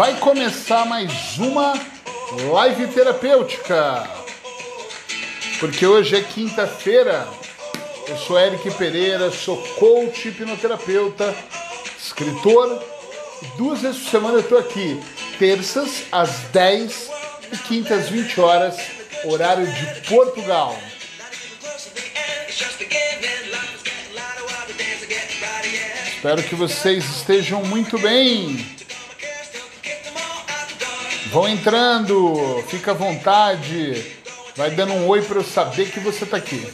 [0.00, 1.74] Vai começar mais uma
[2.50, 4.08] live terapêutica.
[5.58, 7.28] Porque hoje é quinta-feira.
[8.08, 11.36] Eu sou Eric Pereira, sou coach hipnoterapeuta,
[12.02, 12.82] escritor.
[13.58, 14.98] Duas vezes por semana eu estou aqui,
[15.38, 17.10] terças às 10
[17.52, 18.78] e quintas às 20 horas,
[19.26, 20.78] horário de Portugal.
[26.16, 28.79] Espero que vocês estejam muito bem.
[31.30, 34.16] Vão entrando, fica à vontade.
[34.56, 36.66] Vai dando um oi para eu saber que você está aqui.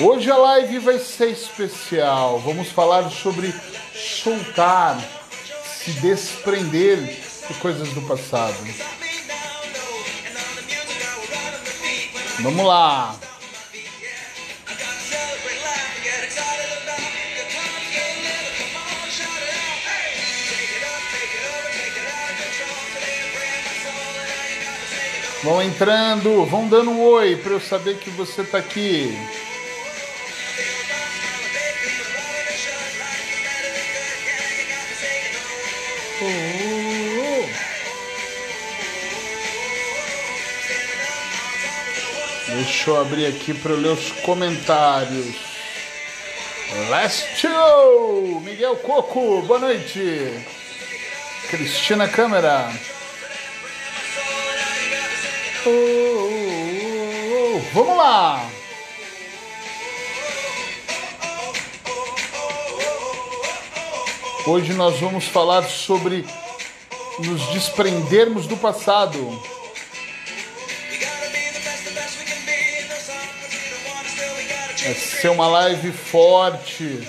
[0.00, 2.38] Hoje a live vai ser especial.
[2.40, 3.54] Vamos falar sobre
[3.94, 4.98] soltar,
[5.64, 8.56] se desprender de coisas do passado.
[12.40, 13.16] Vamos lá.
[25.44, 29.14] Vão entrando, vão dando um oi para eu saber que você está aqui.
[42.46, 45.36] Deixa eu abrir aqui para eu ler os comentários.
[46.88, 48.40] Let's go!
[48.40, 50.32] Miguel Coco, boa noite.
[51.50, 52.72] Cristina Câmara.
[55.66, 58.50] Oh, oh, oh, Vamos lá!
[64.46, 66.26] Hoje nós vamos falar sobre
[67.18, 69.42] nos desprendermos do passado.
[74.82, 77.08] Vai ser uma live forte,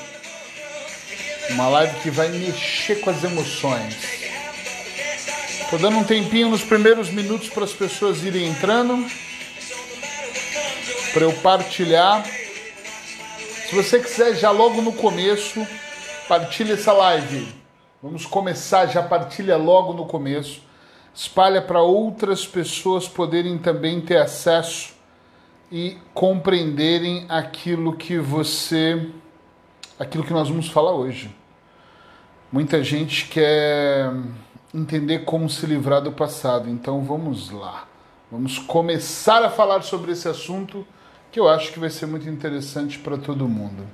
[1.50, 4.05] uma live que vai mexer com as emoções.
[5.76, 9.06] Tô dando um tempinho nos primeiros minutos para as pessoas irem entrando,
[11.12, 12.24] para eu partilhar.
[12.24, 15.68] Se você quiser já logo no começo,
[16.30, 17.54] partilhe essa live.
[18.02, 20.62] Vamos começar, já partilha logo no começo.
[21.14, 24.94] Espalha para outras pessoas poderem também ter acesso
[25.70, 29.10] e compreenderem aquilo que você
[30.00, 31.36] aquilo que nós vamos falar hoje.
[32.50, 34.10] Muita gente quer
[34.76, 36.70] entender como se livrar do passado.
[36.70, 37.88] Então vamos lá.
[38.30, 40.86] Vamos começar a falar sobre esse assunto
[41.32, 43.88] que eu acho que vai ser muito interessante para todo mundo.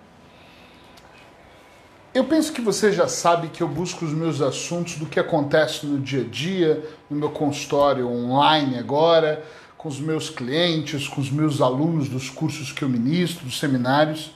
[2.14, 5.86] Eu penso que você já sabe que eu busco os meus assuntos do que acontece
[5.86, 9.46] no dia a dia, no meu consultório online agora,
[9.78, 14.36] com os meus clientes, com os meus alunos dos cursos que eu ministro, dos seminários.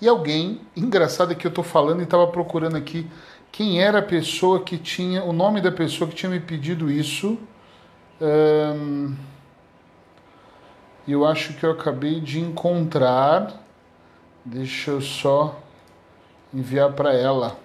[0.00, 3.06] E alguém, engraçado é que eu estou falando e estava procurando aqui
[3.56, 7.38] quem era a pessoa que tinha, o nome da pessoa que tinha me pedido isso.
[11.08, 13.64] Eu acho que eu acabei de encontrar.
[14.44, 15.58] Deixa eu só
[16.52, 17.58] enviar para ela.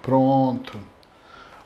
[0.00, 0.78] Pronto.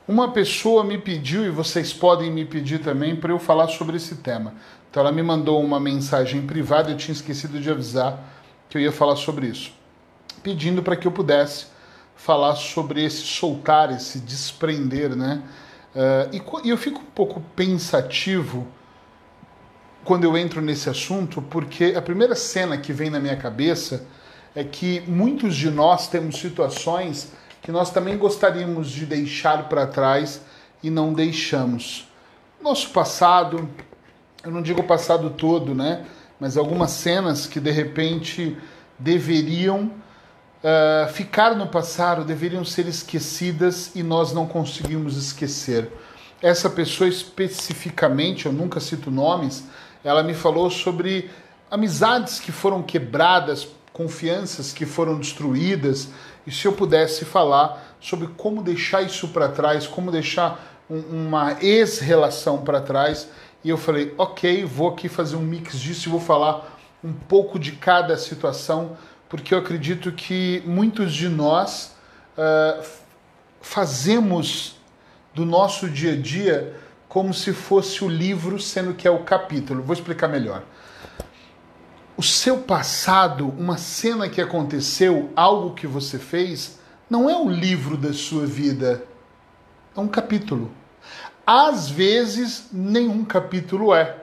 [0.07, 4.15] Uma pessoa me pediu, e vocês podem me pedir também, para eu falar sobre esse
[4.15, 4.55] tema.
[4.93, 8.31] Então ela me mandou uma mensagem privada, eu tinha esquecido de avisar
[8.69, 9.73] que eu ia falar sobre isso,
[10.43, 11.65] pedindo para que eu pudesse
[12.15, 15.41] falar sobre esse soltar, esse desprender, né?
[15.95, 18.67] Uh, e, e eu fico um pouco pensativo
[20.03, 24.05] quando eu entro nesse assunto, porque a primeira cena que vem na minha cabeça
[24.53, 27.31] é que muitos de nós temos situações
[27.63, 30.39] que nós também gostaríamos de deixar para trás
[30.83, 32.07] e não deixamos.
[32.61, 33.67] Nosso passado,
[34.43, 36.05] eu não digo o passado todo, né?
[36.39, 38.57] Mas algumas cenas que de repente
[38.99, 39.91] deveriam
[40.63, 45.89] uh, ficar no passado, deveriam ser esquecidas e nós não conseguimos esquecer.
[46.41, 49.63] Essa pessoa especificamente, eu nunca cito nomes,
[50.03, 51.31] ela me falou sobre
[51.71, 56.09] amizades que foram quebradas, confianças que foram destruídas,
[56.45, 61.55] e se eu pudesse falar sobre como deixar isso para trás, como deixar um, uma
[61.61, 63.29] ex-relação para trás
[63.63, 67.57] e eu falei, ok, vou aqui fazer um mix disso e vou falar um pouco
[67.57, 68.97] de cada situação,
[69.29, 71.95] porque eu acredito que muitos de nós
[72.37, 72.83] uh,
[73.61, 74.75] fazemos
[75.33, 76.75] do nosso dia a dia
[77.07, 79.83] como se fosse o livro, sendo que é o capítulo.
[79.83, 80.63] Vou explicar melhor.
[82.17, 86.79] O seu passado, uma cena que aconteceu, algo que você fez,
[87.09, 89.03] não é o livro da sua vida,
[89.95, 90.71] é um capítulo.
[91.45, 94.15] Às vezes, nenhum capítulo é.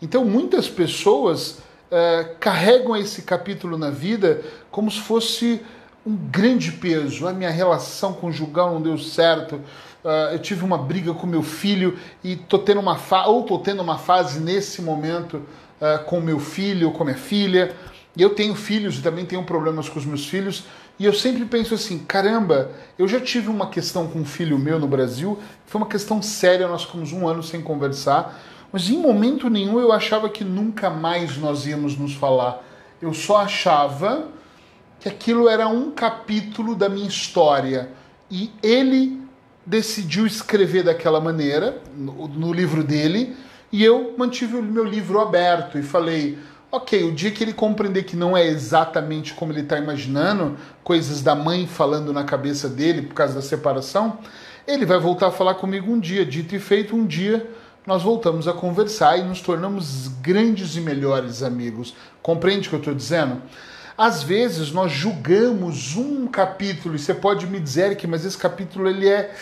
[0.00, 1.58] Então muitas pessoas
[1.90, 5.60] uh, carregam esse capítulo na vida como se fosse
[6.04, 7.28] um grande peso.
[7.28, 9.54] A minha relação conjugal não deu certo.
[10.04, 13.60] Uh, eu tive uma briga com meu filho e tô tendo uma fa ou tô
[13.60, 17.72] tendo uma fase nesse momento uh, com meu filho ou com minha filha.
[18.16, 20.64] E eu tenho filhos e também tenho problemas com os meus filhos.
[21.02, 24.78] E eu sempre penso assim: caramba, eu já tive uma questão com um filho meu
[24.78, 28.40] no Brasil, foi uma questão séria, nós ficamos um ano sem conversar,
[28.70, 32.62] mas em momento nenhum eu achava que nunca mais nós íamos nos falar.
[33.00, 34.28] Eu só achava
[35.00, 37.90] que aquilo era um capítulo da minha história.
[38.30, 39.20] E ele
[39.66, 43.34] decidiu escrever daquela maneira, no, no livro dele,
[43.72, 46.38] e eu mantive o meu livro aberto e falei
[46.74, 51.20] Ok, o dia que ele compreender que não é exatamente como ele está imaginando, coisas
[51.20, 54.16] da mãe falando na cabeça dele por causa da separação,
[54.66, 56.24] ele vai voltar a falar comigo um dia.
[56.24, 57.46] Dito e feito, um dia
[57.86, 61.94] nós voltamos a conversar e nos tornamos grandes e melhores amigos.
[62.22, 63.42] Compreende o que eu estou dizendo?
[63.98, 68.88] Às vezes nós julgamos um capítulo e você pode me dizer que, mas esse capítulo
[68.88, 69.34] ele é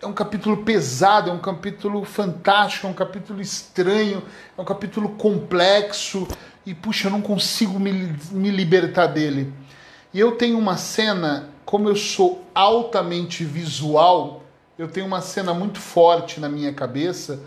[0.00, 4.20] é um capítulo pesado, é um capítulo fantástico, é um capítulo estranho,
[4.58, 6.26] é um capítulo complexo
[6.64, 9.52] e puxa, eu não consigo me, me libertar dele.
[10.14, 14.42] E eu tenho uma cena, como eu sou altamente visual,
[14.78, 17.40] eu tenho uma cena muito forte na minha cabeça,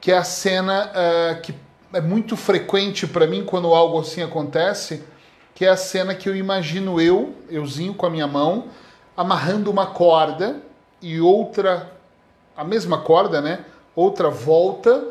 [0.00, 1.54] que é a cena uh, que
[1.92, 5.04] é muito frequente para mim quando algo assim acontece,
[5.54, 8.68] que é a cena que eu imagino eu, euzinho com a minha mão,
[9.16, 10.60] amarrando uma corda
[11.00, 11.92] e outra,
[12.56, 13.64] a mesma corda, né?
[13.94, 15.04] Outra volta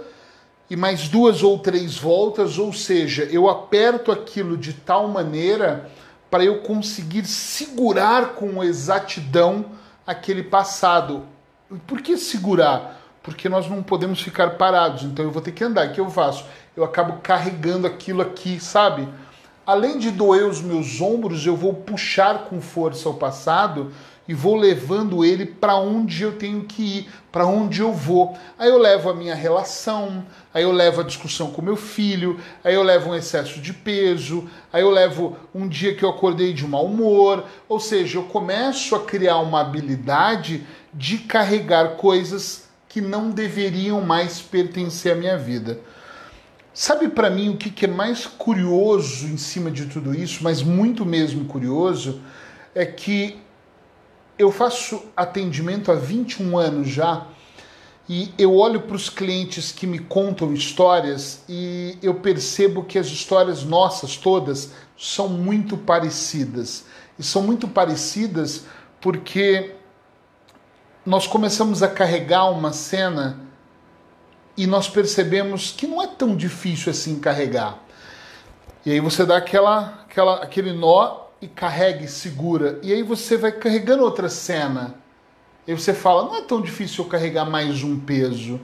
[0.71, 5.91] e mais duas ou três voltas, ou seja, eu aperto aquilo de tal maneira
[6.29, 9.65] para eu conseguir segurar com exatidão
[10.07, 11.23] aquele passado.
[11.85, 13.01] Por que segurar?
[13.21, 15.89] Porque nós não podemos ficar parados, então eu vou ter que andar.
[15.89, 16.45] O que eu faço?
[16.73, 19.05] Eu acabo carregando aquilo aqui, sabe?
[19.67, 23.91] Além de doer os meus ombros, eu vou puxar com força o passado
[24.27, 28.37] e vou levando ele para onde eu tenho que ir, para onde eu vou.
[28.57, 32.75] Aí eu levo a minha relação, aí eu levo a discussão com meu filho, aí
[32.75, 36.65] eu levo um excesso de peso, aí eu levo um dia que eu acordei de
[36.67, 43.31] mau humor, ou seja, eu começo a criar uma habilidade de carregar coisas que não
[43.31, 45.79] deveriam mais pertencer à minha vida.
[46.73, 51.05] Sabe para mim o que é mais curioso em cima de tudo isso, mas muito
[51.05, 52.21] mesmo curioso,
[52.73, 53.41] é que
[54.41, 57.27] eu faço atendimento há 21 anos já
[58.09, 63.05] e eu olho para os clientes que me contam histórias e eu percebo que as
[63.07, 66.85] histórias nossas todas são muito parecidas.
[67.19, 68.65] E são muito parecidas
[68.99, 69.75] porque
[71.05, 73.39] nós começamos a carregar uma cena
[74.57, 77.79] e nós percebemos que não é tão difícil assim carregar.
[78.83, 82.79] E aí você dá aquela, aquela, aquele nó e carrega e segura.
[82.83, 84.95] E aí você vai carregando outra cena.
[85.67, 88.59] E você fala, não é tão difícil eu carregar mais um peso.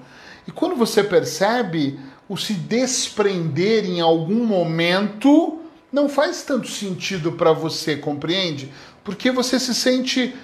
[0.47, 5.59] E quando você percebe, o se desprender em algum momento
[5.91, 8.71] não faz tanto sentido para você, compreende?
[9.03, 10.35] Porque você se sente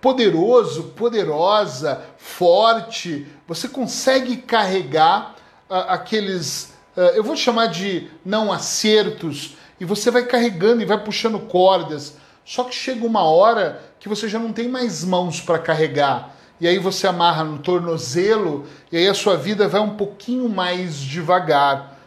[0.00, 5.34] poderoso, poderosa, forte, você consegue carregar
[5.68, 11.02] uh, aqueles, uh, eu vou chamar de não acertos, e você vai carregando e vai
[11.02, 12.16] puxando cordas.
[12.44, 16.34] Só que chega uma hora que você já não tem mais mãos para carregar.
[16.60, 20.96] E aí você amarra no tornozelo e aí a sua vida vai um pouquinho mais
[20.98, 21.98] devagar.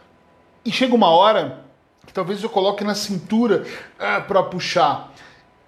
[0.64, 1.64] E chega uma hora
[2.06, 3.64] que talvez eu coloque na cintura
[3.98, 5.12] ah, para puxar.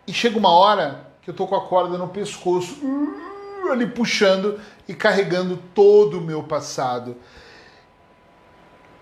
[0.06, 4.60] E chega uma hora que eu tô com a corda no pescoço, uh, ali puxando
[4.88, 7.16] e carregando todo o meu passado.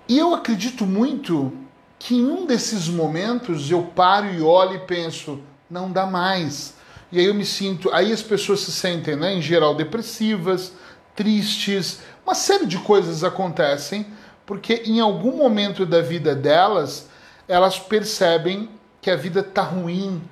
[0.06, 1.52] E eu acredito muito
[2.00, 5.38] que em um desses momentos eu paro e olho e penso,
[5.70, 6.74] não dá mais.
[7.12, 10.72] E aí eu me sinto, aí as pessoas se sentem, né, em geral, depressivas,
[11.14, 14.06] tristes, uma série de coisas acontecem,
[14.46, 17.06] porque em algum momento da vida delas,
[17.46, 18.70] elas percebem
[19.02, 20.22] que a vida tá ruim,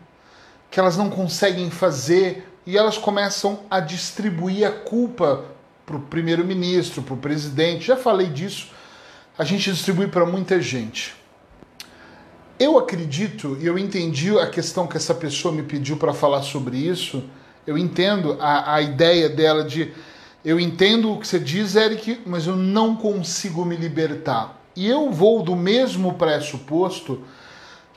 [0.71, 5.45] que elas não conseguem fazer, e elas começam a distribuir a culpa
[5.85, 7.87] para o primeiro-ministro, para o presidente.
[7.87, 8.71] Já falei disso,
[9.37, 11.19] a gente distribui para muita gente.
[12.59, 16.77] Eu acredito e eu entendi a questão que essa pessoa me pediu para falar sobre
[16.77, 17.23] isso.
[17.65, 19.93] Eu entendo a, a ideia dela de
[20.45, 24.61] eu entendo o que você diz, Eric, mas eu não consigo me libertar.
[24.75, 27.23] E eu vou do mesmo pressuposto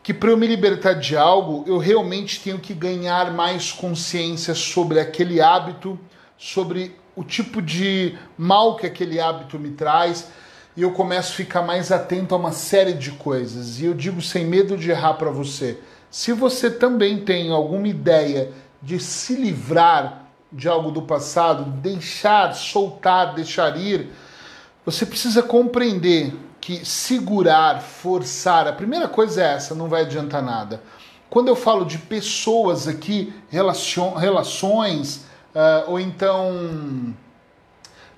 [0.03, 5.00] que para eu me libertar de algo, eu realmente tenho que ganhar mais consciência sobre
[5.00, 6.00] aquele hábito,
[6.38, 10.27] sobre o tipo de mal que aquele hábito me traz
[10.75, 13.80] e eu começo a ficar mais atento a uma série de coisas.
[13.80, 18.51] E eu digo sem medo de errar para você: se você também tem alguma ideia
[18.82, 24.10] de se livrar de algo do passado, deixar, soltar, deixar ir,
[24.86, 30.82] você precisa compreender que segurar, forçar, a primeira coisa é essa, não vai adiantar nada.
[31.30, 35.25] Quando eu falo de pessoas aqui, relações,
[35.56, 37.16] uh, ou então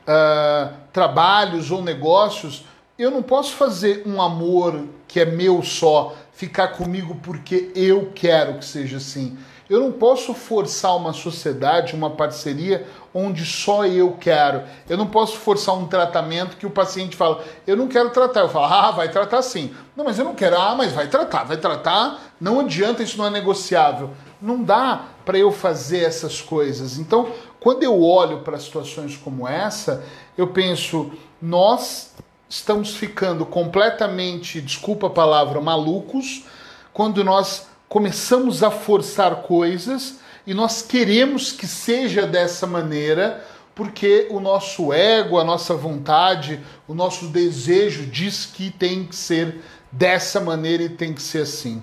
[0.07, 2.63] uh, trabalhos ou negócios,
[2.97, 8.59] eu não posso fazer um amor que é meu só, ficar comigo porque eu quero
[8.59, 9.37] que seja assim.
[9.69, 14.63] Eu não posso forçar uma sociedade, uma parceria onde só eu quero.
[14.89, 18.41] Eu não posso forçar um tratamento que o paciente fala, eu não quero tratar.
[18.41, 19.73] Eu falo, ah, vai tratar sim.
[19.95, 20.57] Não, mas eu não quero.
[20.57, 22.19] Ah, mas vai tratar, vai tratar.
[22.41, 24.11] Não adianta, isso não é negociável.
[24.41, 26.97] Não dá para eu fazer essas coisas.
[26.97, 30.03] Então, quando eu olho para situações como essa,
[30.37, 32.13] eu penso, nós
[32.49, 36.45] estamos ficando completamente, desculpa a palavra, malucos,
[36.91, 44.39] quando nós começamos a forçar coisas e nós queremos que seja dessa maneira, porque o
[44.39, 50.83] nosso ego, a nossa vontade, o nosso desejo diz que tem que ser dessa maneira
[50.83, 51.81] e tem que ser assim.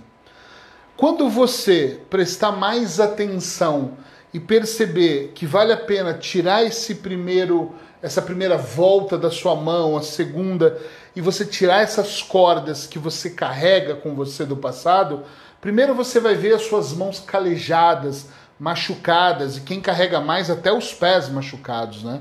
[0.97, 3.97] Quando você prestar mais atenção
[4.33, 9.95] e perceber que vale a pena tirar esse primeiro essa primeira volta da sua mão,
[9.95, 10.81] a segunda,
[11.15, 15.23] e você tirar essas cordas que você carrega com você do passado,
[15.61, 18.27] Primeiro você vai ver as suas mãos calejadas,
[18.61, 22.21] machucadas, e quem carrega mais, até os pés machucados, né?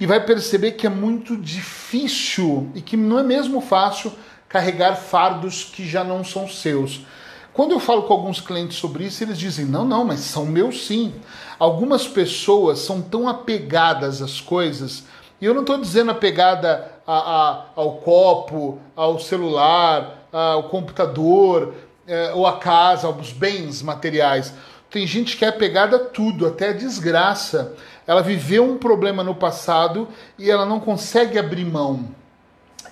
[0.00, 4.12] E vai perceber que é muito difícil e que não é mesmo fácil
[4.48, 7.06] carregar fardos que já não são seus.
[7.52, 10.86] Quando eu falo com alguns clientes sobre isso, eles dizem: não, não, mas são meus
[10.86, 11.14] sim.
[11.58, 15.04] Algumas pessoas são tão apegadas às coisas,
[15.40, 21.74] e eu não estou dizendo apegada a, a, ao copo, ao celular, ao computador,
[22.06, 24.52] é, ou a casa, aos bens materiais.
[24.92, 27.74] Tem gente que é apegada a tudo, até a desgraça.
[28.06, 30.06] Ela viveu um problema no passado
[30.38, 32.14] e ela não consegue abrir mão.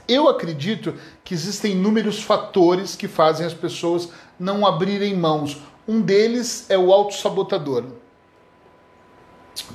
[0.08, 5.58] Eu acredito que existem inúmeros fatores que fazem as pessoas não abrirem mãos.
[5.86, 7.84] Um deles é o autossabotador.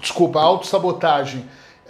[0.01, 1.48] Desculpa, a autossabotagem.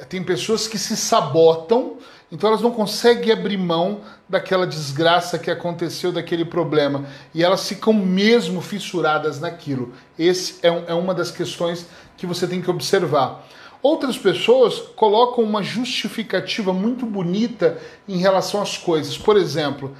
[0.09, 1.97] Tem pessoas que se sabotam
[2.31, 7.05] então elas não conseguem abrir mão daquela desgraça que aconteceu, daquele problema.
[7.33, 9.93] E elas ficam mesmo fissuradas naquilo.
[10.17, 11.85] Esse é, um, é uma das questões
[12.17, 13.47] que você tem que observar.
[13.81, 17.77] Outras pessoas colocam uma justificativa muito bonita
[18.07, 19.15] em relação às coisas.
[19.15, 19.95] Por exemplo,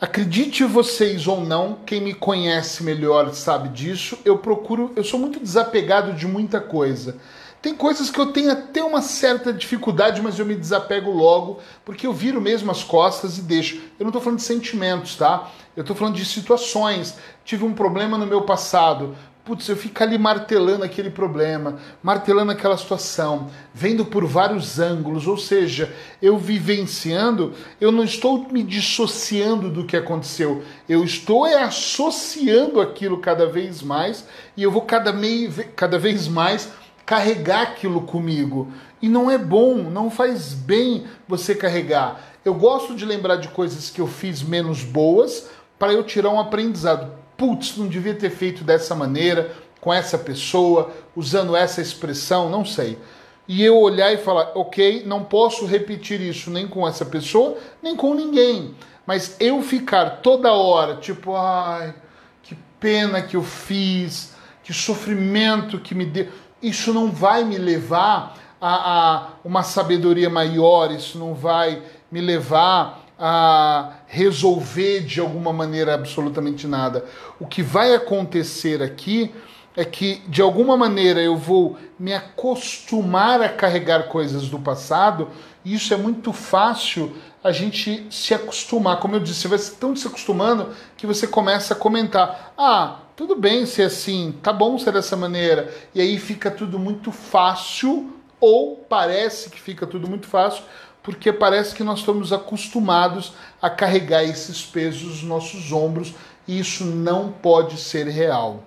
[0.00, 5.38] acredite vocês ou não, quem me conhece melhor sabe disso, eu procuro, eu sou muito
[5.38, 7.16] desapegado de muita coisa.
[7.60, 12.06] Tem coisas que eu tenho até uma certa dificuldade, mas eu me desapego logo, porque
[12.06, 13.76] eu viro mesmo as costas e deixo.
[13.98, 15.50] Eu não estou falando de sentimentos, tá?
[15.74, 17.16] Eu estou falando de situações.
[17.44, 19.16] Tive um problema no meu passado.
[19.46, 25.36] Putz, eu fico ali martelando aquele problema, martelando aquela situação, vendo por vários ângulos, ou
[25.36, 32.80] seja, eu vivenciando, eu não estou me dissociando do que aconteceu, eu estou é, associando
[32.80, 36.68] aquilo cada vez mais e eu vou cada, meio, cada vez mais
[37.06, 38.68] carregar aquilo comigo.
[39.00, 42.20] E não é bom, não faz bem você carregar.
[42.44, 45.48] Eu gosto de lembrar de coisas que eu fiz menos boas
[45.78, 47.12] para eu tirar um aprendizado.
[47.36, 52.98] Putz, não devia ter feito dessa maneira, com essa pessoa, usando essa expressão, não sei.
[53.46, 57.94] E eu olhar e falar, ok, não posso repetir isso nem com essa pessoa, nem
[57.94, 58.74] com ninguém.
[59.06, 61.94] Mas eu ficar toda hora, tipo, ai,
[62.42, 64.34] que pena que eu fiz,
[64.64, 66.26] que sofrimento que me deu
[66.68, 73.04] isso não vai me levar a, a uma sabedoria maior, isso não vai me levar
[73.18, 77.04] a resolver de alguma maneira absolutamente nada.
[77.40, 79.34] O que vai acontecer aqui
[79.76, 85.28] é que de alguma maneira eu vou me acostumar a carregar coisas do passado,
[85.64, 88.98] e isso é muito fácil a gente se acostumar.
[88.98, 93.34] Como eu disse, você vai tão se acostumando que você começa a comentar: "Ah, tudo
[93.34, 95.74] bem ser assim, tá bom ser dessa maneira.
[95.94, 100.62] E aí fica tudo muito fácil, ou parece que fica tudo muito fácil,
[101.02, 106.14] porque parece que nós estamos acostumados a carregar esses pesos nos nossos ombros
[106.46, 108.62] e isso não pode ser real.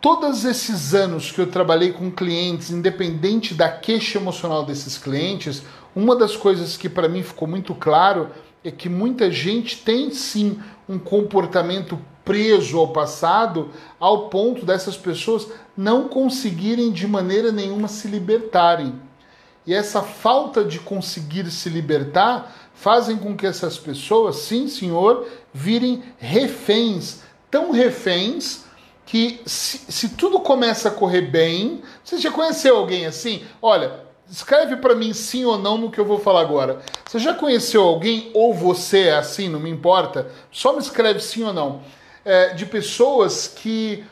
[0.00, 5.62] Todos esses anos que eu trabalhei com clientes, independente da queixa emocional desses clientes,
[5.94, 8.30] uma das coisas que para mim ficou muito claro
[8.64, 15.46] é que muita gente tem sim um comportamento preso ao passado, ao ponto dessas pessoas
[15.76, 19.00] não conseguirem de maneira nenhuma se libertarem.
[19.64, 26.02] E essa falta de conseguir se libertar fazem com que essas pessoas, sim senhor, virem
[26.18, 28.64] reféns, tão reféns
[29.06, 33.44] que se, se tudo começa a correr bem, você já conheceu alguém assim?
[33.62, 36.80] Olha, escreve para mim sim ou não no que eu vou falar agora.
[37.04, 40.28] Você já conheceu alguém ou você é assim, não me importa?
[40.50, 41.82] Só me escreve sim ou não.
[42.28, 44.04] É, de pessoas que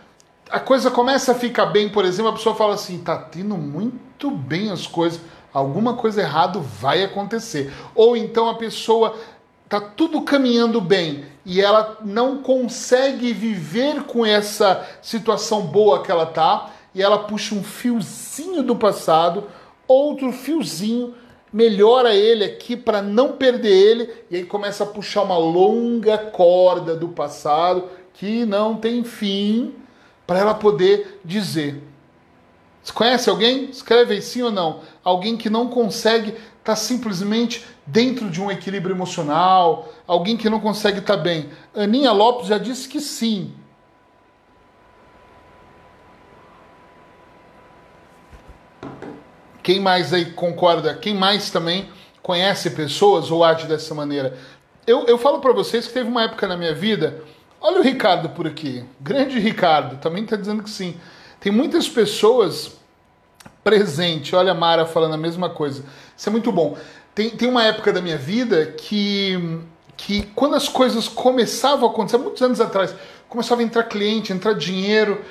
[0.48, 4.30] a coisa começa a ficar bem, por exemplo, a pessoa fala assim, tá tendo muito
[4.30, 5.20] bem as coisas,
[5.52, 7.72] alguma coisa errada vai acontecer.
[7.92, 9.16] Ou então a pessoa
[9.68, 16.26] tá tudo caminhando bem e ela não consegue viver com essa situação boa que ela
[16.26, 19.48] tá e ela puxa um fiozinho do passado,
[19.88, 21.14] outro fiozinho,
[21.52, 26.94] melhora ele aqui para não perder ele e aí começa a puxar uma longa corda
[26.94, 29.74] do passado que não tem fim
[30.26, 31.82] para ela poder dizer.
[32.82, 33.64] Você conhece alguém?
[33.70, 34.80] Escreve aí sim ou não.
[35.02, 40.60] Alguém que não consegue estar tá simplesmente dentro de um equilíbrio emocional, alguém que não
[40.60, 41.50] consegue estar tá bem.
[41.74, 43.54] Aninha Lopes já disse que sim.
[49.62, 50.94] Quem mais aí concorda?
[50.94, 51.88] Quem mais também
[52.22, 54.38] conhece pessoas ou age dessa maneira?
[54.86, 57.24] Eu, eu falo para vocês que teve uma época na minha vida
[57.66, 58.84] Olha o Ricardo por aqui.
[59.00, 61.00] Grande Ricardo, também está dizendo que sim.
[61.40, 62.72] Tem muitas pessoas
[63.64, 64.34] presentes.
[64.34, 65.82] Olha a Mara falando a mesma coisa.
[66.14, 66.76] Isso é muito bom.
[67.14, 69.62] Tem, tem uma época da minha vida que,
[69.96, 72.94] que quando as coisas começavam a acontecer, muitos anos atrás,
[73.30, 75.24] começava a entrar cliente, entrar dinheiro,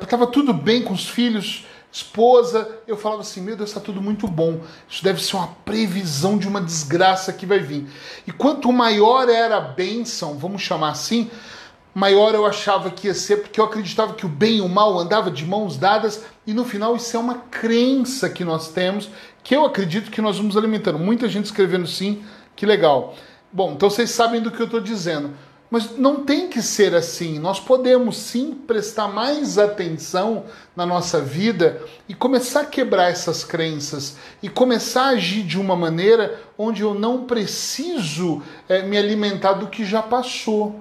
[0.00, 4.00] estava uh, tudo bem com os filhos, esposa, eu falava assim: meu Deus, está tudo
[4.00, 4.62] muito bom.
[4.88, 7.86] Isso deve ser uma previsão de uma desgraça que vai vir.
[8.26, 11.30] E quanto maior era a bênção, vamos chamar assim,
[11.94, 14.98] maior eu achava que ia ser, porque eu acreditava que o bem e o mal
[14.98, 19.08] andava de mãos dadas, e no final isso é uma crença que nós temos,
[19.42, 20.98] que eu acredito que nós vamos alimentando.
[20.98, 22.24] Muita gente escrevendo sim,
[22.56, 23.14] que legal.
[23.52, 25.30] Bom, então vocês sabem do que eu estou dizendo.
[25.70, 27.38] Mas não tem que ser assim.
[27.38, 30.44] Nós podemos sim prestar mais atenção
[30.76, 35.74] na nossa vida e começar a quebrar essas crenças e começar a agir de uma
[35.74, 40.78] maneira onde eu não preciso é, me alimentar do que já passou.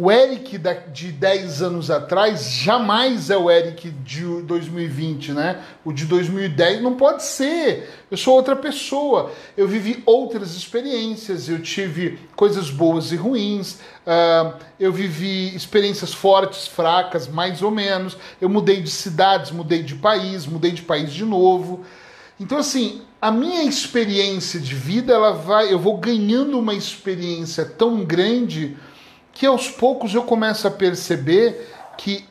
[0.00, 0.56] O Eric
[0.92, 5.60] de 10 anos atrás jamais é o Eric de 2020, né?
[5.84, 7.90] O de 2010 não pode ser.
[8.08, 9.32] Eu sou outra pessoa.
[9.56, 16.68] Eu vivi outras experiências, eu tive coisas boas e ruins, uh, eu vivi experiências fortes,
[16.68, 18.16] fracas, mais ou menos.
[18.40, 21.84] Eu mudei de cidades, mudei de país, mudei de país de novo.
[22.38, 28.04] Então, assim, a minha experiência de vida, ela vai, eu vou ganhando uma experiência tão
[28.04, 28.76] grande
[29.38, 32.24] que aos poucos eu começo a perceber que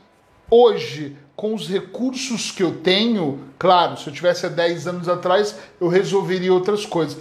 [0.52, 5.56] hoje, com os recursos que eu tenho, claro, se eu tivesse há 10 anos atrás,
[5.80, 7.18] eu resolveria outras coisas.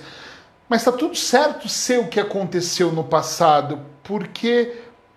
[0.69, 4.73] Mas está tudo certo ser o que aconteceu no passado, porque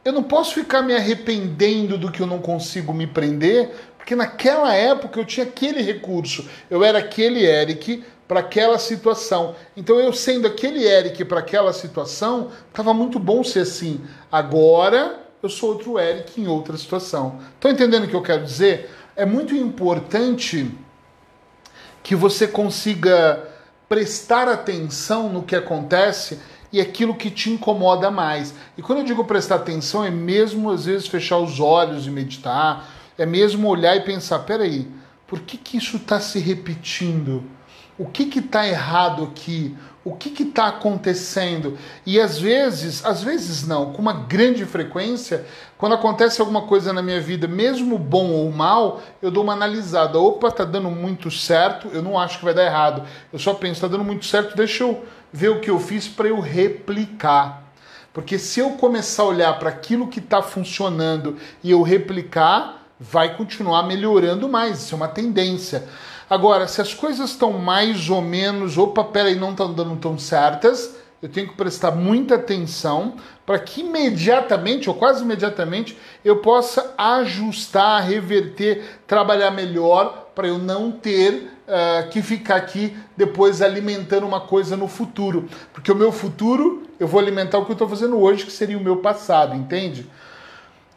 [0.06, 4.76] eu não posso ficar me arrependendo do que eu não consigo me prender, porque naquela
[4.76, 6.48] época eu tinha aquele recurso.
[6.70, 9.56] Eu era aquele Eric para aquela situação.
[9.76, 14.02] Então eu sendo aquele Eric para aquela situação, estava muito bom ser assim.
[14.32, 17.40] Agora eu sou outro Eric em outra situação.
[17.56, 18.92] Estão entendendo o que eu quero dizer?
[19.16, 20.70] É muito importante
[22.04, 23.50] que você consiga
[23.90, 26.40] prestar atenção no que acontece
[26.72, 28.54] e aquilo que te incomoda mais.
[28.78, 32.88] E quando eu digo prestar atenção, é mesmo às vezes fechar os olhos e meditar,
[33.18, 34.88] é mesmo olhar e pensar: peraí,
[35.26, 37.58] por que, que isso está se repetindo?
[38.00, 41.78] O que está errado aqui, o que está acontecendo.
[42.06, 45.46] E às vezes, às vezes não, com uma grande frequência,
[45.78, 50.18] quando acontece alguma coisa na minha vida, mesmo bom ou mal, eu dou uma analisada.
[50.18, 53.04] Opa, tá dando muito certo, eu não acho que vai dar errado.
[53.34, 56.30] Eu só penso, tá dando muito certo, deixa eu ver o que eu fiz para
[56.30, 57.64] eu replicar.
[58.14, 63.36] Porque se eu começar a olhar para aquilo que está funcionando e eu replicar, vai
[63.36, 64.80] continuar melhorando mais.
[64.80, 65.88] Isso é uma tendência.
[66.30, 70.96] Agora, se as coisas estão mais ou menos, opa, peraí, não estão dando tão certas,
[71.22, 73.16] eu tenho que prestar muita atenção
[73.46, 80.92] para que imediatamente, ou quase imediatamente, eu possa ajustar, reverter, trabalhar melhor para eu não
[80.92, 85.50] ter uh, que ficar aqui depois alimentando uma coisa no futuro.
[85.74, 88.78] Porque o meu futuro, eu vou alimentar o que eu estou fazendo hoje, que seria
[88.78, 90.10] o meu passado, entende?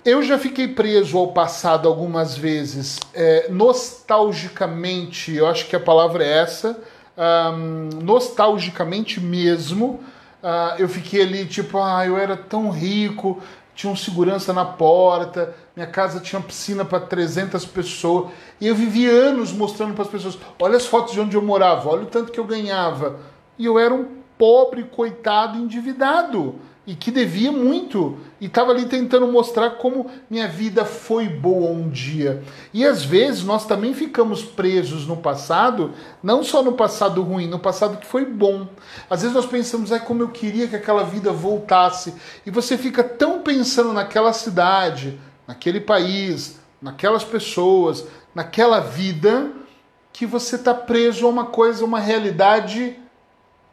[0.05, 6.25] Eu já fiquei preso ao passado algumas vezes, é, nostalgicamente, eu acho que a palavra
[6.25, 6.77] é essa,
[7.17, 10.01] um, nostalgicamente mesmo.
[10.43, 13.41] Uh, eu fiquei ali tipo, ah, eu era tão rico,
[13.77, 18.33] tinha um segurança na porta, minha casa tinha piscina para 300 pessoas.
[18.61, 21.89] E eu vivi anos mostrando para as pessoas: olha as fotos de onde eu morava,
[21.89, 23.21] olha o tanto que eu ganhava.
[23.57, 29.27] E eu era um pobre, coitado, endividado e que devia muito e estava ali tentando
[29.29, 32.43] mostrar como minha vida foi boa um dia.
[32.75, 37.61] E às vezes nós também ficamos presos no passado, não só no passado ruim, no
[37.61, 38.67] passado que foi bom.
[39.09, 42.15] Às vezes nós pensamos, ai, como eu queria que aquela vida voltasse.
[42.45, 49.53] E você fica tão pensando naquela cidade, naquele país, naquelas pessoas, naquela vida,
[50.13, 52.97] que você está preso a uma coisa, uma realidade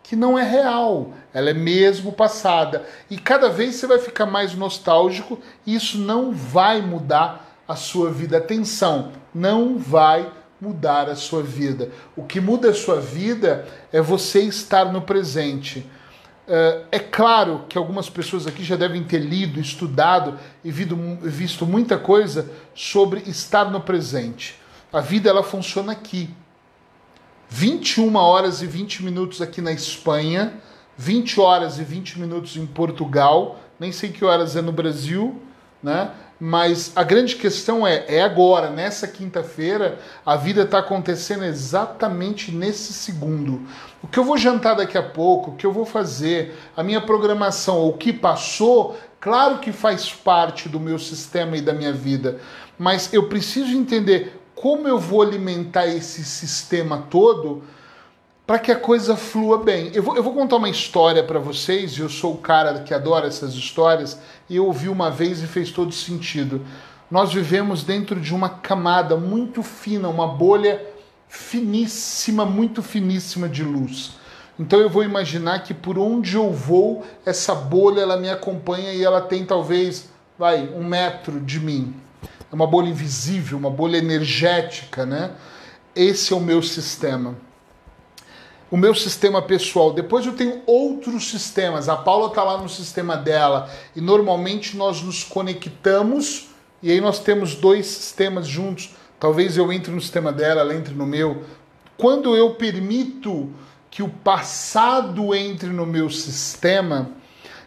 [0.10, 2.84] que não é real, ela é mesmo passada.
[3.12, 8.10] E cada vez você vai ficar mais nostálgico e isso não vai mudar a sua
[8.10, 8.40] vida.
[8.40, 10.28] Atenção, não vai
[10.60, 11.92] mudar a sua vida.
[12.16, 15.88] O que muda a sua vida é você estar no presente.
[16.48, 22.00] Uh, é claro que algumas pessoas aqui já devem ter lido, estudado e visto muita
[22.00, 24.60] coisa sobre estar no presente.
[24.92, 26.32] A vida ela funciona aqui.
[27.50, 30.54] 21 horas e 20 minutos aqui na Espanha,
[30.96, 35.42] 20 horas e 20 minutos em Portugal, nem sei que horas é no Brasil,
[35.82, 36.12] né?
[36.40, 42.94] Mas a grande questão é, é agora, nessa quinta-feira, a vida está acontecendo exatamente nesse
[42.94, 43.62] segundo.
[44.02, 47.02] O que eu vou jantar daqui a pouco, o que eu vou fazer, a minha
[47.02, 52.40] programação, o que passou, claro que faz parte do meu sistema e da minha vida,
[52.78, 57.64] mas eu preciso entender como eu vou alimentar esse sistema todo
[58.46, 59.90] para que a coisa flua bem.
[59.94, 62.94] Eu vou, eu vou contar uma história para vocês, e eu sou o cara que
[62.94, 64.20] adora essas histórias,
[64.50, 66.66] e eu ouvi uma vez e fez todo sentido.
[67.10, 70.86] Nós vivemos dentro de uma camada muito fina, uma bolha
[71.30, 74.18] finíssima, muito finíssima de luz.
[74.60, 79.06] Então eu vou imaginar que por onde eu vou, essa bolha ela me acompanha e
[79.06, 81.96] ela tem talvez, vai, um metro de mim
[82.52, 85.32] é uma bolha invisível, uma bolha energética, né?
[85.96, 87.36] Esse é o meu sistema.
[88.72, 89.94] O meu sistema pessoal.
[89.94, 91.90] Depois eu tenho outros sistemas.
[91.90, 96.50] A Paula está lá no sistema dela e normalmente nós nos conectamos
[96.82, 98.92] e aí nós temos dois sistemas juntos.
[99.20, 101.44] Talvez eu entre no sistema dela, ela entre no meu.
[101.98, 103.52] Quando eu permito
[103.92, 107.12] que o passado entre no meu sistema,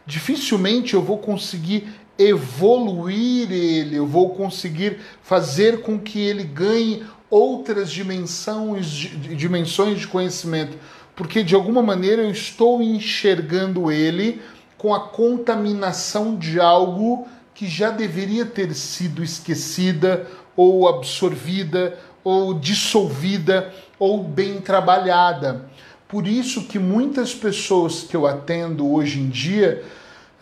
[0.07, 1.93] dificilmente eu vou conseguir
[2.29, 10.77] evoluir ele, eu vou conseguir fazer com que ele ganhe outras dimensões, dimensões de conhecimento,
[11.17, 14.43] porque de alguma maneira eu estou enxergando ele
[14.77, 23.73] com a contaminação de algo que já deveria ter sido esquecida ou absorvida ou dissolvida
[23.99, 25.71] ou bem trabalhada.
[26.09, 29.83] Por isso que muitas pessoas que eu atendo hoje em dia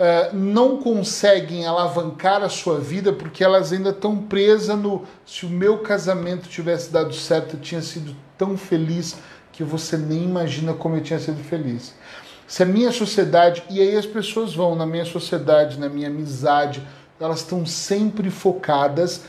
[0.00, 5.50] uh, não conseguem alavancar a sua vida porque elas ainda estão presas no se o
[5.50, 9.18] meu casamento tivesse dado certo, eu tinha sido tão feliz
[9.52, 11.94] que você nem imagina como eu tinha sido feliz.
[12.46, 16.82] Se a minha sociedade, e aí as pessoas vão na minha sociedade, na minha amizade,
[17.20, 19.22] elas estão sempre focadas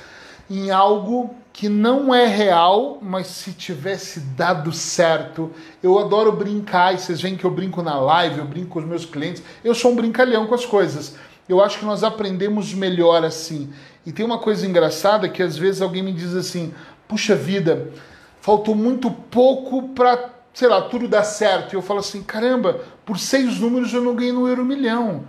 [0.49, 5.51] em algo que não é real, mas se tivesse dado certo.
[5.83, 8.85] Eu adoro brincar, e vocês veem que eu brinco na live, eu brinco com os
[8.85, 9.43] meus clientes.
[9.63, 11.15] Eu sou um brincalhão com as coisas.
[11.49, 13.71] Eu acho que nós aprendemos melhor assim.
[14.05, 16.73] E tem uma coisa engraçada que às vezes alguém me diz assim:
[17.07, 17.91] puxa vida,
[18.39, 21.73] faltou muito pouco para, sei lá, tudo dar certo.
[21.73, 25.25] E eu falo assim: caramba, por seis números eu não ganhei no Euro Milhão.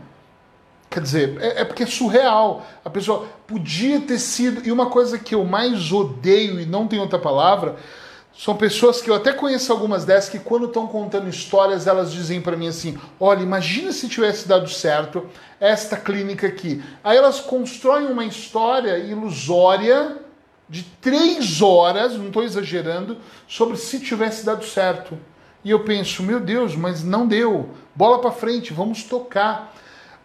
[0.92, 2.66] Quer dizer, é, é, porque é surreal.
[2.84, 4.66] A pessoa podia ter sido.
[4.66, 7.76] E uma coisa que eu mais odeio, e não tem outra palavra,
[8.36, 12.42] são pessoas que eu até conheço algumas dessas que, quando estão contando histórias, elas dizem
[12.42, 15.26] para mim assim: olha, imagina se tivesse dado certo
[15.58, 16.82] esta clínica aqui.
[17.02, 20.18] Aí elas constroem uma história ilusória
[20.68, 23.16] de três horas, não estou exagerando,
[23.48, 25.18] sobre se tivesse dado certo.
[25.64, 27.70] E eu penso, meu Deus, mas não deu.
[27.94, 29.71] Bola para frente, vamos tocar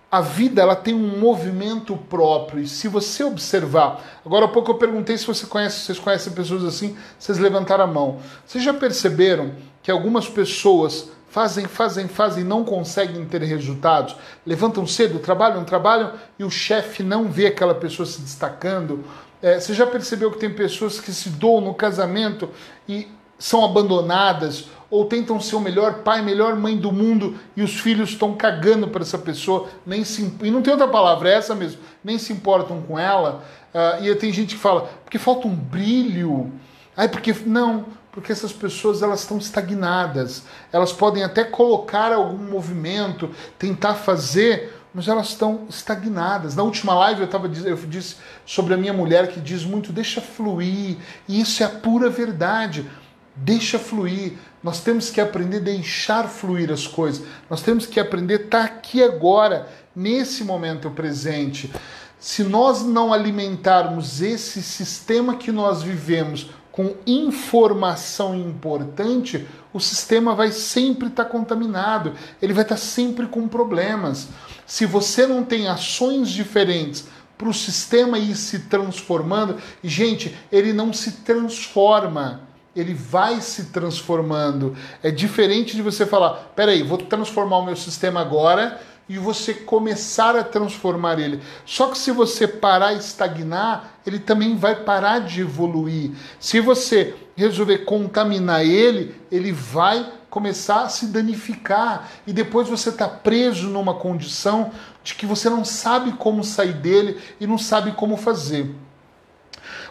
[0.10, 2.62] a vida ela tem um movimento próprio.
[2.62, 6.64] E se você observar, agora há pouco eu perguntei se você conhece, vocês conhecem pessoas
[6.64, 8.20] assim, vocês levantaram a mão.
[8.46, 9.52] Vocês já perceberam
[9.84, 14.16] que algumas pessoas fazem, fazem, fazem e não conseguem ter resultados?
[14.46, 19.04] Levantam cedo, trabalham, trabalham e o chefe não vê aquela pessoa se destacando.
[19.42, 22.50] É, você já percebeu que tem pessoas que se doam no casamento
[22.88, 27.80] e são abandonadas ou tentam ser o melhor pai, melhor mãe do mundo e os
[27.80, 31.54] filhos estão cagando para essa pessoa, nem se, e não tem outra palavra, é essa
[31.54, 33.44] mesmo, nem se importam com ela.
[33.74, 36.52] Uh, e tem gente que fala, porque falta um brilho.
[36.96, 40.44] Ai, porque não, porque essas pessoas elas estão estagnadas.
[40.72, 46.56] Elas podem até colocar algum movimento, tentar fazer, mas elas estão estagnadas.
[46.56, 50.20] Na última live eu, tava, eu disse sobre a minha mulher que diz muito: deixa
[50.20, 50.98] fluir,
[51.28, 52.90] e isso é a pura verdade.
[53.38, 54.34] Deixa fluir.
[54.64, 57.26] Nós temos que aprender a deixar fluir as coisas.
[57.50, 61.72] Nós temos que aprender a estar aqui agora, nesse momento presente.
[62.20, 70.52] Se nós não alimentarmos esse sistema que nós vivemos com informação importante, o sistema vai
[70.52, 74.28] sempre estar contaminado, ele vai estar sempre com problemas.
[74.66, 77.06] Se você não tem ações diferentes
[77.38, 82.47] para o sistema ir se transformando, gente, ele não se transforma
[82.80, 84.76] ele vai se transformando.
[85.02, 90.36] É diferente de você falar, peraí, vou transformar o meu sistema agora e você começar
[90.36, 91.42] a transformar ele.
[91.66, 96.12] Só que se você parar e estagnar, ele também vai parar de evoluir.
[96.40, 103.08] Se você resolver contaminar ele, ele vai começar a se danificar e depois você está
[103.08, 104.72] preso numa condição
[105.04, 108.70] de que você não sabe como sair dele e não sabe como fazer.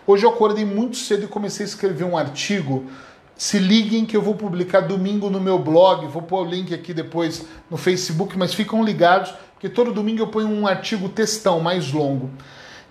[0.07, 2.85] Hoje eu acordei muito cedo e comecei a escrever um artigo.
[3.37, 6.07] Se liguem que eu vou publicar domingo no meu blog.
[6.07, 10.29] Vou pôr o link aqui depois no Facebook, mas ficam ligados, porque todo domingo eu
[10.29, 12.31] ponho um artigo textão mais longo.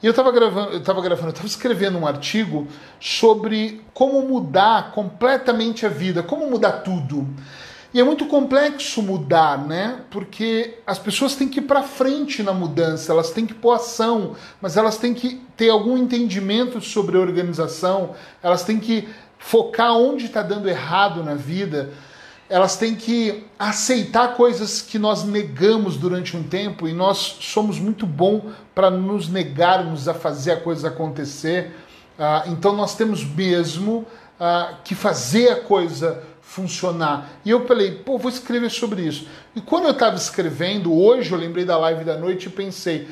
[0.03, 2.67] E eu estava gravando, eu estava gravando, eu estava escrevendo um artigo
[2.99, 7.25] sobre como mudar completamente a vida, como mudar tudo.
[7.95, 10.01] E é muito complexo mudar, né?
[10.11, 14.35] Porque as pessoas têm que ir para frente na mudança, elas têm que pôr ação,
[14.59, 20.25] mas elas têm que ter algum entendimento sobre a organização, elas têm que focar onde
[20.25, 21.91] está dando errado na vida,
[22.49, 28.05] elas têm que aceitar coisas que nós negamos durante um tempo e nós somos muito
[28.05, 31.73] bom para nos negarmos a fazer a coisa acontecer.
[32.19, 34.05] Uh, então nós temos mesmo
[34.37, 37.31] uh, que fazer a coisa funcionar.
[37.43, 39.27] E eu falei, pô, vou escrever sobre isso.
[39.55, 43.09] E quando eu estava escrevendo, hoje eu lembrei da live da noite e pensei,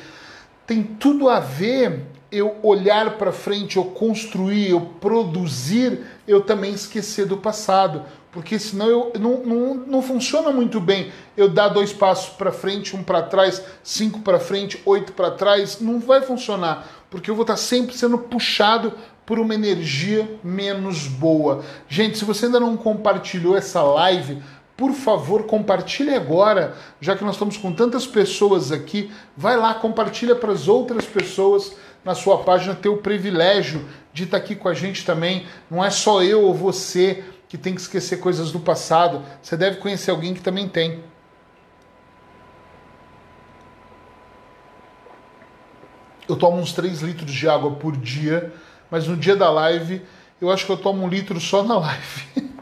[0.66, 7.26] tem tudo a ver eu olhar para frente, eu construir, eu produzir, eu também esquecer
[7.26, 8.02] do passado.
[8.32, 12.96] Porque senão eu, não, não, não funciona muito bem eu dar dois passos para frente,
[12.96, 15.80] um para trás, cinco para frente, oito para trás.
[15.80, 16.88] Não vai funcionar.
[17.10, 18.92] Porque eu vou estar sempre sendo puxado
[19.26, 21.64] por uma energia menos boa.
[21.88, 24.42] Gente, se você ainda não compartilhou essa live,
[24.76, 30.34] por favor, compartilhe agora, já que nós estamos com tantas pessoas aqui, vai lá, compartilha
[30.34, 34.74] para as outras pessoas na sua página, ter o privilégio de estar aqui com a
[34.74, 35.46] gente também.
[35.70, 39.76] Não é só eu ou você que tem que esquecer coisas do passado, você deve
[39.76, 41.02] conhecer alguém que também tem.
[46.28, 48.52] Eu tomo uns 3 litros de água por dia
[48.90, 50.02] mas no dia da live
[50.40, 52.24] eu acho que eu tomo um litro só na live.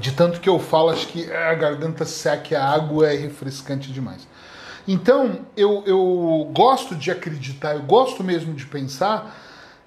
[0.00, 4.28] De tanto que eu falo, acho que a garganta seca a água é refrescante demais.
[4.86, 9.34] Então, eu, eu gosto de acreditar, eu gosto mesmo de pensar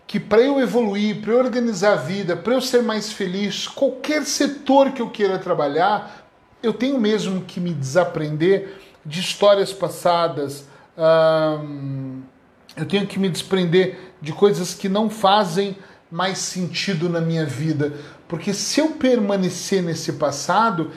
[0.06, 4.26] que para eu evoluir, para eu organizar a vida, para eu ser mais feliz, qualquer
[4.26, 6.28] setor que eu queira trabalhar,
[6.64, 10.68] eu tenho mesmo que me desaprender de histórias passadas.
[10.98, 12.19] Hum,
[12.76, 15.78] eu tenho que me desprender de coisas que não fazem
[16.12, 17.94] mais sentido na minha vida,
[18.28, 20.92] porque se eu permanecer nesse passado,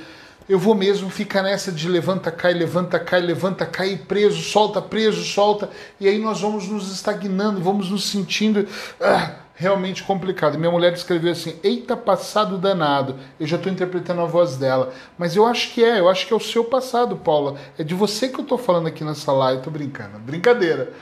[0.49, 5.23] eu vou mesmo ficar nessa de levanta, cai, levanta, cai, levanta, cai, preso, solta, preso,
[5.23, 8.67] solta, e aí nós vamos nos estagnando, vamos nos sentindo
[9.01, 10.59] ah, realmente complicado.
[10.59, 13.17] Minha mulher escreveu assim: Eita, passado danado.
[13.39, 16.33] Eu já estou interpretando a voz dela, mas eu acho que é, eu acho que
[16.33, 17.57] é o seu passado, Paula.
[17.79, 20.93] É de você que eu estou falando aqui nessa live, tô brincando, brincadeira.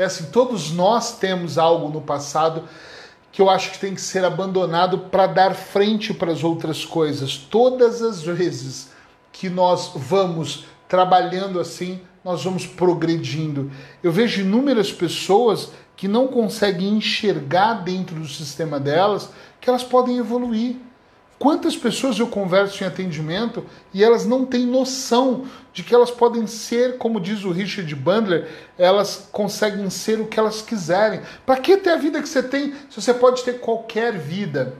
[0.00, 2.66] É assim, todos nós temos algo no passado
[3.30, 7.36] que eu acho que tem que ser abandonado para dar frente para as outras coisas.
[7.36, 8.92] Todas as vezes
[9.30, 13.70] que nós vamos trabalhando assim, nós vamos progredindo.
[14.02, 19.28] Eu vejo inúmeras pessoas que não conseguem enxergar dentro do sistema delas
[19.60, 20.76] que elas podem evoluir.
[21.40, 26.46] Quantas pessoas eu converso em atendimento e elas não têm noção de que elas podem
[26.46, 31.22] ser, como diz o Richard Bandler, elas conseguem ser o que elas quiserem.
[31.46, 34.74] Para que ter a vida que você tem se você pode ter qualquer vida?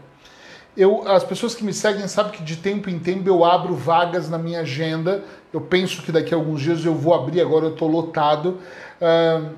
[0.77, 4.29] Eu, as pessoas que me seguem sabem que de tempo em tempo eu abro vagas
[4.29, 5.25] na minha agenda.
[5.51, 8.59] Eu penso que daqui a alguns dias eu vou abrir, agora eu estou lotado.
[9.01, 9.49] Uh,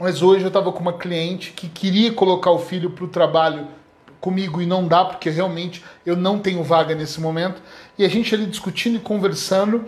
[0.00, 3.68] mas hoje eu estava com uma cliente que queria colocar o filho para o trabalho
[4.24, 7.60] comigo e não dá, porque realmente eu não tenho vaga nesse momento.
[7.98, 9.84] E a gente ali discutindo e conversando,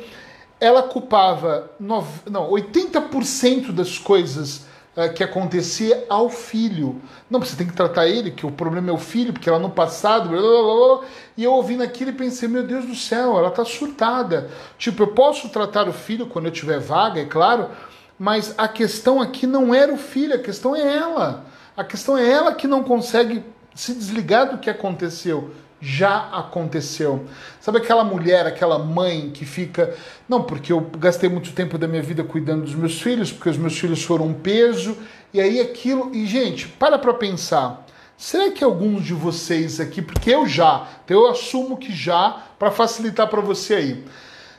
[0.60, 7.00] ela culpava não, 80% das coisas uh, que acontecia ao filho.
[7.30, 9.70] Não, você tem que tratar ele, que o problema é o filho, porque lá no
[9.70, 10.28] passado.
[10.28, 13.64] Blá, blá, blá, e eu ouvindo aquilo e pensei, meu Deus do céu, ela está
[13.64, 14.50] surtada.
[14.76, 17.70] Tipo, eu posso tratar o filho quando eu tiver vaga, é claro,
[18.18, 21.46] mas a questão aqui não era o filho, a questão é ela.
[21.74, 23.42] A questão é ela que não consegue
[23.76, 27.26] se desligar do que aconteceu já aconteceu.
[27.60, 29.94] Sabe aquela mulher, aquela mãe que fica,
[30.28, 33.58] não, porque eu gastei muito tempo da minha vida cuidando dos meus filhos, porque os
[33.58, 34.96] meus filhos foram um peso,
[35.32, 37.84] e aí aquilo, e gente, para para pensar.
[38.16, 42.70] Será que alguns de vocês aqui, porque eu já, então eu assumo que já, para
[42.70, 44.04] facilitar para você aí.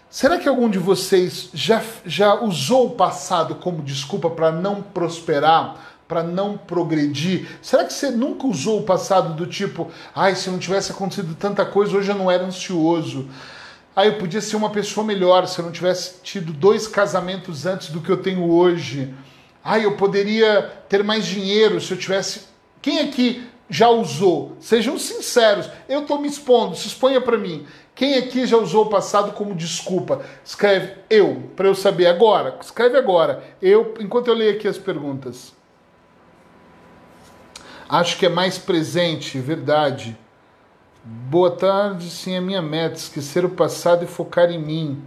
[0.10, 5.96] Será que algum de vocês já, já usou o passado como desculpa para não prosperar,
[6.07, 7.47] para não progredir?
[7.61, 11.65] Será que você nunca usou o passado do tipo, ai, se não tivesse acontecido tanta
[11.65, 13.27] coisa, hoje eu não era ansioso?
[13.95, 17.89] Ah, eu podia ser uma pessoa melhor se eu não tivesse tido dois casamentos antes
[17.89, 19.11] do que eu tenho hoje.
[19.63, 22.41] Ah, eu poderia ter mais dinheiro se eu tivesse.
[22.79, 24.55] Quem aqui já usou?
[24.59, 25.67] Sejam sinceros.
[25.89, 27.65] Eu estou me expondo, se exponha para mim.
[27.95, 30.21] Quem aqui já usou o passado como desculpa?
[30.45, 32.55] Escreve eu, para eu saber agora.
[32.61, 33.43] Escreve agora.
[33.59, 35.56] Eu, enquanto eu leio aqui as perguntas.
[37.89, 40.17] Acho que é mais presente, verdade.
[41.04, 45.02] Boa tarde, sim, é minha meta, esquecer o passado e focar em mim.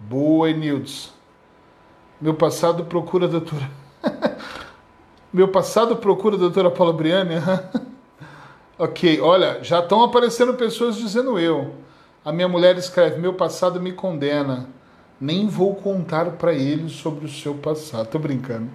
[0.00, 1.12] Boa, Enildes.
[2.18, 3.70] Meu passado procura a doutora.
[5.30, 7.34] Meu passado procura a doutora Paula Briani?
[8.78, 11.74] ok, olha, já estão aparecendo pessoas dizendo eu.
[12.24, 14.68] A minha mulher escreve: Meu passado me condena.
[15.20, 18.08] Nem vou contar para ele sobre o seu passado.
[18.08, 18.70] Tô brincando.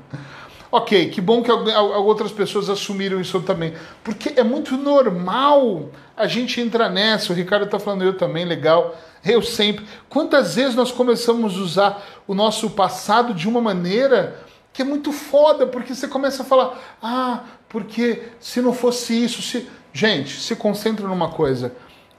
[0.70, 3.74] Ok, que bom que outras pessoas assumiram isso também.
[4.04, 7.32] Porque é muito normal a gente entrar nessa.
[7.32, 8.96] O Ricardo está falando, eu também, legal.
[9.24, 9.86] Eu sempre.
[10.10, 14.40] Quantas vezes nós começamos a usar o nosso passado de uma maneira
[14.74, 19.42] que é muito foda, porque você começa a falar, ah, porque se não fosse isso,
[19.42, 19.68] se.
[19.94, 21.74] Gente, se concentre numa coisa.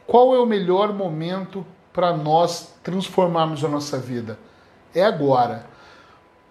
[0.06, 4.38] Qual é o melhor momento para nós transformarmos a nossa vida?
[4.94, 5.66] É agora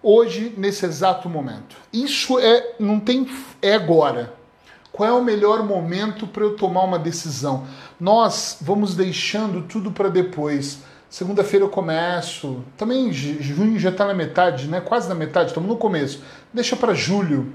[0.02, 1.76] hoje, nesse exato momento.
[1.92, 3.28] Isso é, não tem,
[3.60, 4.34] é agora.
[4.92, 7.66] Qual é o melhor momento para eu tomar uma decisão?
[8.00, 10.80] Nós vamos deixando tudo para depois.
[11.08, 12.64] Segunda-feira eu começo.
[12.76, 14.80] Também junho já está na metade, né?
[14.80, 16.22] Quase na metade, estamos no começo.
[16.52, 17.52] Deixa para julho.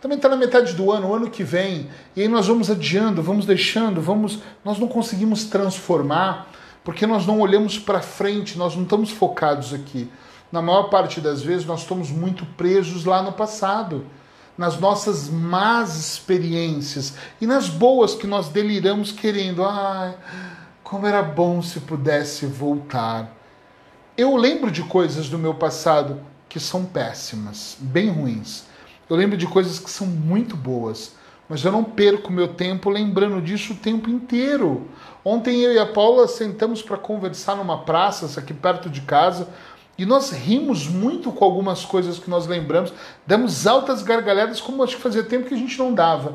[0.00, 1.90] Também está na metade do ano, o ano que vem.
[2.14, 4.38] E aí nós vamos adiando, vamos deixando, vamos.
[4.64, 6.48] Nós não conseguimos transformar
[6.84, 10.08] porque nós não olhamos para frente, nós não estamos focados aqui
[10.50, 14.06] na maior parte das vezes, nós estamos muito presos lá no passado,
[14.56, 19.64] nas nossas más experiências e nas boas que nós deliramos querendo.
[19.64, 20.16] Ai,
[20.82, 23.30] como era bom se pudesse voltar.
[24.16, 28.64] Eu lembro de coisas do meu passado que são péssimas, bem ruins.
[29.08, 31.14] Eu lembro de coisas que são muito boas,
[31.48, 34.88] mas eu não perco meu tempo lembrando disso o tempo inteiro.
[35.24, 39.48] Ontem eu e a Paula sentamos para conversar numa praça aqui perto de casa
[39.98, 42.92] e nós rimos muito com algumas coisas que nós lembramos,
[43.26, 46.30] damos altas gargalhadas, como acho que fazia tempo que a gente não dava.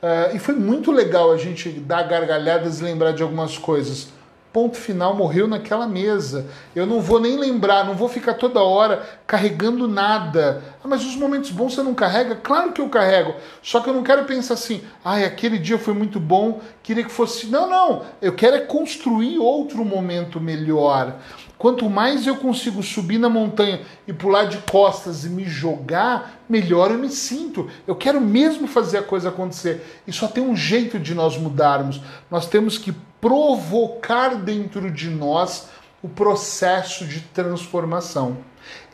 [0.00, 4.08] Uh, e foi muito legal a gente dar gargalhadas e lembrar de algumas coisas.
[4.50, 6.46] Ponto final, morreu naquela mesa.
[6.74, 10.62] Eu não vou nem lembrar, não vou ficar toda hora carregando nada.
[10.82, 12.34] Ah, mas os momentos bons você não carrega?
[12.34, 13.34] Claro que eu carrego.
[13.62, 17.12] Só que eu não quero pensar assim, ai, aquele dia foi muito bom, queria que
[17.12, 17.46] fosse.
[17.48, 18.06] Não, não.
[18.22, 21.16] Eu quero é construir outro momento melhor.
[21.58, 26.92] Quanto mais eu consigo subir na montanha e pular de costas e me jogar, melhor
[26.92, 27.68] eu me sinto.
[27.86, 30.02] Eu quero mesmo fazer a coisa acontecer.
[30.06, 32.00] E só tem um jeito de nós mudarmos.
[32.30, 35.68] Nós temos que provocar dentro de nós
[36.02, 38.38] o processo de transformação.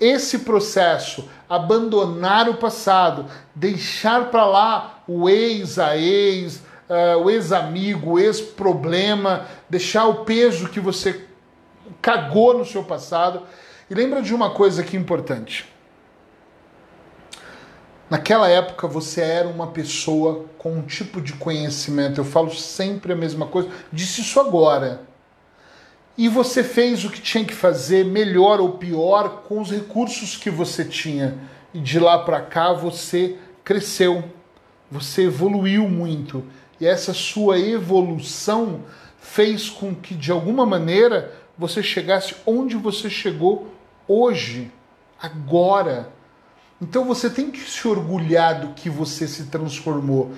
[0.01, 6.57] Esse processo, abandonar o passado, deixar para lá o ex, a ex,
[6.89, 11.27] uh, o ex-amigo, o ex-problema, deixar o peso que você
[12.01, 13.43] cagou no seu passado.
[13.91, 15.74] E lembra de uma coisa que é importante.
[18.09, 22.21] Naquela época você era uma pessoa com um tipo de conhecimento.
[22.21, 23.71] Eu falo sempre a mesma coisa.
[23.93, 25.03] Disse isso agora.
[26.17, 30.49] E você fez o que tinha que fazer, melhor ou pior, com os recursos que
[30.49, 31.37] você tinha.
[31.73, 34.23] E de lá para cá você cresceu.
[34.91, 36.45] Você evoluiu muito.
[36.81, 38.83] E essa sua evolução
[39.19, 43.73] fez com que, de alguma maneira, você chegasse onde você chegou
[44.07, 44.71] hoje,
[45.21, 46.11] agora.
[46.81, 50.33] Então você tem que se orgulhar do que você se transformou.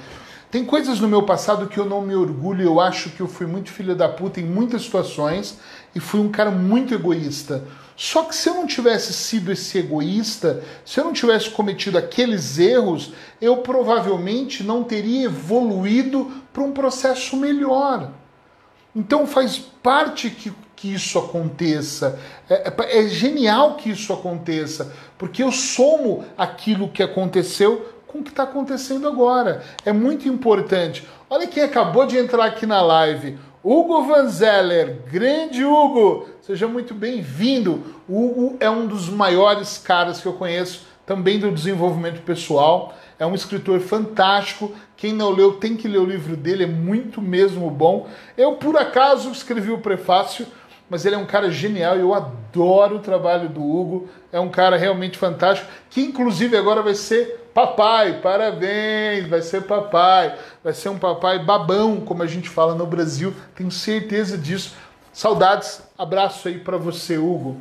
[0.51, 3.47] Tem coisas no meu passado que eu não me orgulho, eu acho que eu fui
[3.47, 5.59] muito filho da puta em muitas situações
[5.95, 7.64] e fui um cara muito egoísta.
[7.97, 12.59] Só que se eu não tivesse sido esse egoísta, se eu não tivesse cometido aqueles
[12.59, 18.12] erros, eu provavelmente não teria evoluído para um processo melhor.
[18.95, 22.20] Então faz parte que, que isso aconteça.
[22.49, 28.22] É, é, é genial que isso aconteça, porque eu somo aquilo que aconteceu com o
[28.22, 29.64] que está acontecendo agora.
[29.85, 31.07] É muito importante.
[31.29, 33.39] Olha quem acabou de entrar aqui na live.
[33.64, 37.83] Hugo Van Zeller, grande Hugo, seja muito bem-vindo.
[38.09, 42.95] Hugo é um dos maiores caras que eu conheço, também do desenvolvimento pessoal.
[43.18, 44.72] É um escritor fantástico.
[44.97, 48.07] Quem não leu tem que ler o livro dele, é muito mesmo bom.
[48.37, 50.47] Eu, por acaso, escrevi o prefácio,
[50.89, 54.09] mas ele é um cara genial e eu adoro o trabalho do Hugo.
[54.32, 58.20] É um cara realmente fantástico, que inclusive agora vai ser papai.
[58.20, 60.37] Parabéns, vai ser papai.
[60.62, 63.34] Vai ser um papai babão, como a gente fala no Brasil.
[63.55, 64.74] Tenho certeza disso.
[65.12, 67.59] Saudades, abraço aí para você, Hugo.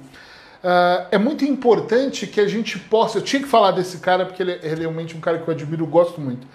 [0.65, 3.19] Uh, é muito importante que a gente possa.
[3.19, 5.85] Eu tinha que falar desse cara porque ele é realmente um cara que eu admiro,
[5.85, 6.45] gosto muito.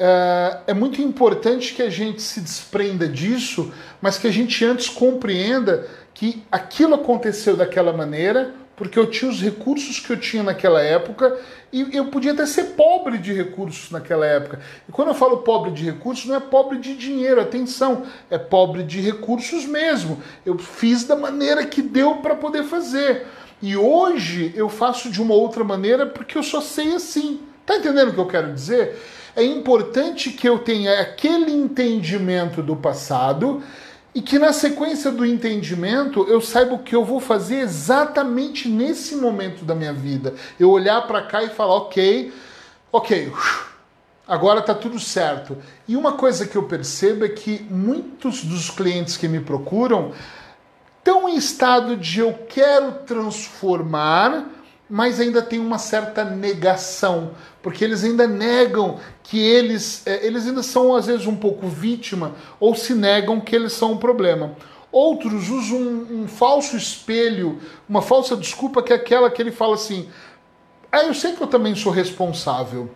[0.00, 3.70] Uh, é muito importante que a gente se desprenda disso,
[4.00, 9.42] mas que a gente antes compreenda que aquilo aconteceu daquela maneira, porque eu tinha os
[9.42, 11.38] recursos que eu tinha naquela época
[11.70, 14.60] e eu podia até ser pobre de recursos naquela época.
[14.88, 18.82] E quando eu falo pobre de recursos, não é pobre de dinheiro, atenção, é pobre
[18.82, 20.22] de recursos mesmo.
[20.46, 23.26] Eu fiz da maneira que deu para poder fazer.
[23.60, 27.38] E hoje eu faço de uma outra maneira porque eu só sei assim.
[27.66, 28.96] Tá entendendo o que eu quero dizer?
[29.34, 33.62] É importante que eu tenha aquele entendimento do passado
[34.14, 39.14] e que na sequência do entendimento eu saiba o que eu vou fazer exatamente nesse
[39.14, 40.34] momento da minha vida.
[40.58, 42.32] Eu olhar para cá e falar, ok,
[42.90, 43.32] ok,
[44.26, 45.56] agora está tudo certo.
[45.86, 50.12] E uma coisa que eu percebo é que muitos dos clientes que me procuram
[50.98, 54.44] estão em estado de eu quero transformar,
[54.90, 57.30] mas ainda tem uma certa negação,
[57.62, 62.34] porque eles ainda negam que eles, é, eles ainda são às vezes um pouco vítima
[62.58, 64.56] ou se negam que eles são um problema.
[64.90, 69.76] Outros usam um, um falso espelho, uma falsa desculpa que é aquela que ele fala
[69.76, 70.08] assim:
[70.90, 72.90] ah, eu sei que eu também sou responsável.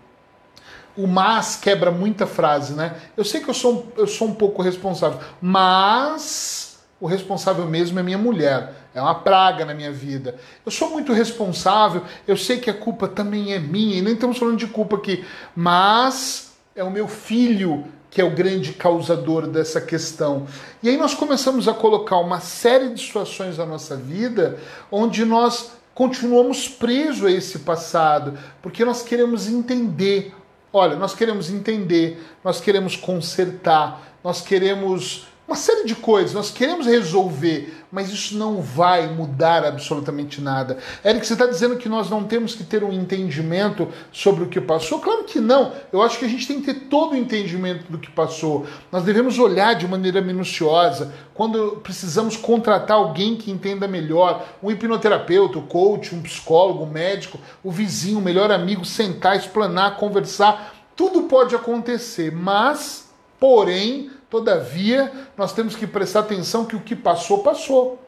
[0.97, 2.97] O mas quebra muita frase, né?
[3.17, 8.03] Eu sei que eu sou, eu sou um pouco responsável, mas o responsável mesmo é
[8.03, 10.37] minha mulher é uma praga na minha vida.
[10.65, 14.39] Eu sou muito responsável, eu sei que a culpa também é minha, e nem estamos
[14.39, 15.25] falando de culpa aqui,
[15.55, 17.85] mas é o meu filho
[18.15, 20.47] que é o grande causador dessa questão.
[20.81, 24.57] E aí nós começamos a colocar uma série de situações na nossa vida
[24.89, 30.33] onde nós continuamos presos a esse passado, porque nós queremos entender.
[30.73, 36.87] Olha, nós queremos entender, nós queremos consertar, nós queremos uma série de coisas, nós queremos
[36.87, 40.79] resolver, mas isso não vai mudar absolutamente nada.
[41.05, 44.59] Eric, você está dizendo que nós não temos que ter um entendimento sobre o que
[44.59, 45.01] passou?
[45.01, 45.73] Claro que não.
[45.93, 48.67] Eu acho que a gente tem que ter todo o entendimento do que passou.
[48.91, 51.13] Nós devemos olhar de maneira minuciosa.
[51.35, 57.39] Quando precisamos contratar alguém que entenda melhor, um hipnoterapeuta, um coach, um psicólogo, um médico,
[57.63, 60.75] o vizinho, o melhor amigo, sentar, explanar, conversar.
[60.97, 67.45] Tudo pode acontecer, mas, porém, Todavia, nós temos que prestar atenção que o que passou,
[67.45, 68.03] passou.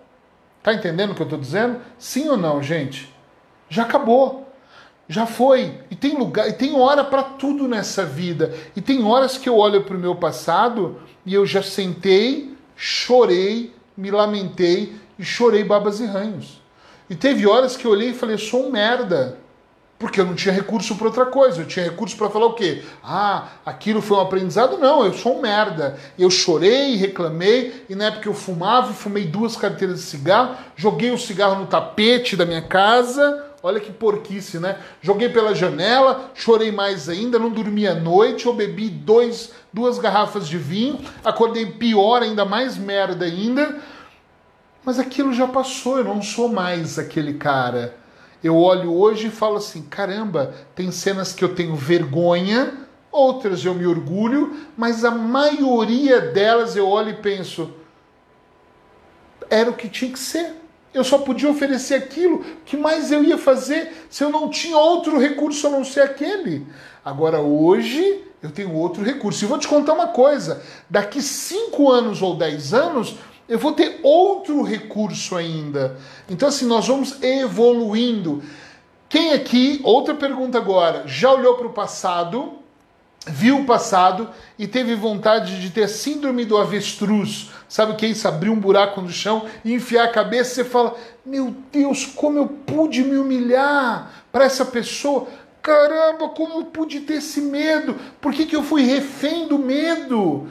[0.61, 1.81] Tá entendendo o que eu estou dizendo?
[1.97, 3.15] Sim ou não, gente?
[3.69, 4.53] Já acabou.
[5.09, 5.79] Já foi.
[5.89, 8.53] E tem lugar, e tem hora para tudo nessa vida.
[8.75, 13.73] E tem horas que eu olho para o meu passado e eu já sentei, chorei,
[13.97, 16.61] me lamentei e chorei babas e ranhos.
[17.09, 19.39] E teve horas que eu olhei e falei, sou um merda.
[19.99, 21.63] Porque eu não tinha recurso para outra coisa.
[21.63, 22.83] Eu tinha recurso para falar o quê?
[23.03, 24.77] Ah, aquilo foi um aprendizado?
[24.77, 25.99] Não, eu sou um merda.
[26.19, 31.19] Eu chorei, reclamei, e na época eu fumava, fumei duas carteiras de cigarro, joguei o
[31.19, 33.45] cigarro no tapete da minha casa.
[33.63, 34.79] Olha que porquice, né?
[35.01, 40.47] Joguei pela janela, chorei mais ainda, não dormi à noite, eu bebi dois, duas garrafas
[40.47, 43.81] de vinho, acordei pior, ainda mais merda ainda.
[44.85, 47.97] Mas aquilo já passou, eu não sou mais aquele cara
[48.47, 52.73] eu olho hoje e falo assim: caramba, tem cenas que eu tenho vergonha,
[53.11, 57.71] outras eu me orgulho, mas a maioria delas eu olho e penso:
[59.51, 60.55] era o que tinha que ser.
[60.93, 62.45] Eu só podia oferecer aquilo.
[62.65, 66.67] Que mais eu ia fazer se eu não tinha outro recurso a não ser aquele?
[67.05, 69.45] Agora, hoje, eu tenho outro recurso.
[69.45, 73.17] E vou te contar uma coisa: daqui 5 anos ou 10 anos,
[73.49, 75.97] eu vou ter outro recurso ainda.
[76.29, 78.43] Então, assim, nós vamos evoluindo.
[79.09, 82.59] Quem aqui, outra pergunta agora, já olhou para o passado
[83.27, 87.51] viu o passado e teve vontade de ter síndrome do avestruz.
[87.69, 88.29] Sabe o que é isso?
[88.29, 90.55] Abrir um buraco no chão e enfiar a cabeça.
[90.55, 95.27] Você fala: Meu Deus, como eu pude me humilhar para essa pessoa?
[95.61, 97.97] Caramba, como eu pude ter esse medo?
[98.21, 100.47] Por que, que eu fui refém do medo?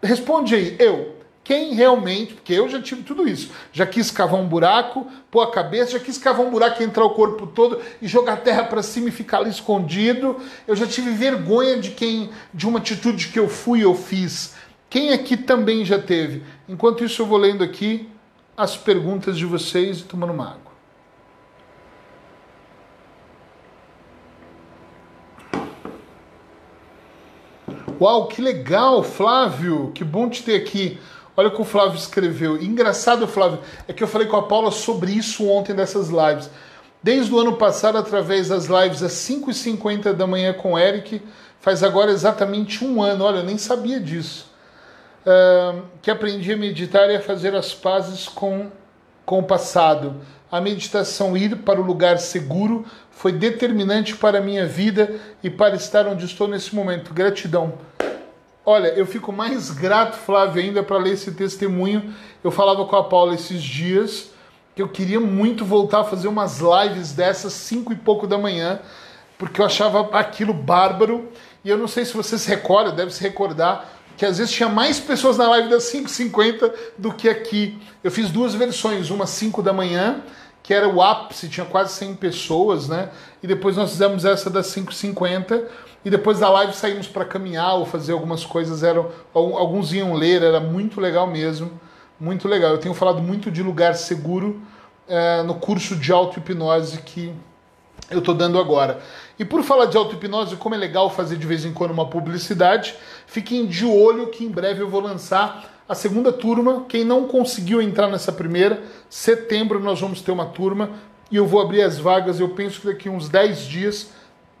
[0.00, 1.19] Responde aí, eu.
[1.42, 5.50] Quem realmente, porque eu já tive tudo isso, já quis cavar um buraco, pôr a
[5.50, 8.82] cabeça, já quis cavar um buraco e entrar o corpo todo e jogar terra para
[8.82, 10.36] cima e ficar ali escondido.
[10.68, 14.54] Eu já tive vergonha de quem, de uma atitude que eu fui ou fiz.
[14.88, 16.42] Quem aqui também já teve?
[16.68, 18.08] Enquanto isso, eu vou lendo aqui
[18.56, 20.70] as perguntas de vocês e tomando uma água.
[28.00, 29.92] Uau, que legal, Flávio!
[29.94, 30.98] Que bom te ter aqui.
[31.40, 32.62] Olha o que o Flávio escreveu.
[32.62, 36.50] Engraçado, Flávio, é que eu falei com a Paula sobre isso ontem dessas lives.
[37.02, 41.22] Desde o ano passado, através das lives às 5h50 da manhã com o Eric,
[41.58, 43.24] faz agora exatamente um ano.
[43.24, 44.52] Olha, eu nem sabia disso.
[45.24, 48.70] Uh, que aprendi a meditar e a fazer as pazes com,
[49.24, 50.16] com o passado.
[50.52, 55.74] A meditação ir para o lugar seguro foi determinante para a minha vida e para
[55.74, 57.14] estar onde estou nesse momento.
[57.14, 57.78] Gratidão.
[58.70, 62.14] Olha, eu fico mais grato, Flávio, ainda para ler esse testemunho.
[62.42, 64.30] Eu falava com a Paula esses dias
[64.76, 68.78] que eu queria muito voltar a fazer umas lives dessas, cinco e pouco da manhã,
[69.36, 71.28] porque eu achava aquilo bárbaro.
[71.64, 74.68] E eu não sei se você se recorda, deve se recordar, que às vezes tinha
[74.68, 77.76] mais pessoas na live das 5h50 do que aqui.
[78.04, 80.22] Eu fiz duas versões, uma 5 da manhã,
[80.70, 83.08] que era o ápice, tinha quase 100 pessoas, né?
[83.42, 85.64] E depois nós fizemos essa das 5h50
[86.04, 88.84] e depois da live saímos para caminhar ou fazer algumas coisas.
[88.84, 91.72] Eram, alguns iam ler, era muito legal mesmo.
[92.20, 92.70] Muito legal.
[92.70, 94.62] Eu tenho falado muito de lugar seguro
[95.08, 97.34] é, no curso de auto-hipnose que
[98.08, 99.00] eu estou dando agora.
[99.40, 102.94] E por falar de auto-hipnose, como é legal fazer de vez em quando uma publicidade,
[103.26, 106.84] fiquem de olho que em breve eu vou lançar a segunda turma.
[106.88, 108.80] Quem não conseguiu entrar nessa primeira,
[109.10, 110.90] setembro nós vamos ter uma turma
[111.28, 114.10] e eu vou abrir as vagas, eu penso que daqui uns 10 dias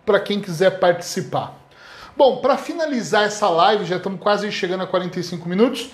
[0.04, 1.56] para quem quiser participar.
[2.16, 5.90] Bom, para finalizar essa live, já estamos quase chegando a 45 minutos,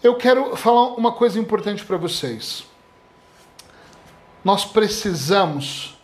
[0.00, 2.64] eu quero falar uma coisa importante para vocês.
[4.44, 5.98] Nós precisamos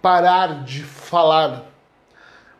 [0.00, 1.64] parar de falar,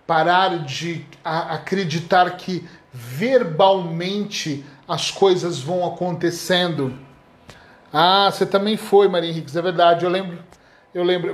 [0.09, 6.93] parar de acreditar que verbalmente as coisas vão acontecendo.
[7.93, 10.41] Ah, você também foi, Maria Henriques, é verdade, eu lembro.
[10.93, 11.33] Eu lembro.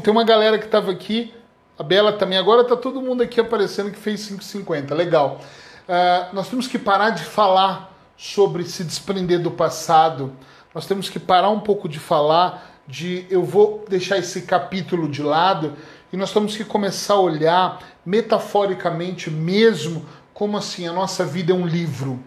[0.00, 1.34] Tem uma galera que estava aqui
[1.78, 2.38] a Bela também.
[2.38, 4.94] Agora está todo mundo aqui aparecendo que fez 5,50.
[4.94, 5.38] Legal.
[5.86, 10.32] Uh, nós temos que parar de falar sobre se desprender do passado.
[10.74, 15.22] Nós temos que parar um pouco de falar de eu vou deixar esse capítulo de
[15.22, 15.74] lado
[16.10, 21.54] e nós temos que começar a olhar metaforicamente mesmo como assim a nossa vida é
[21.54, 22.18] um livro.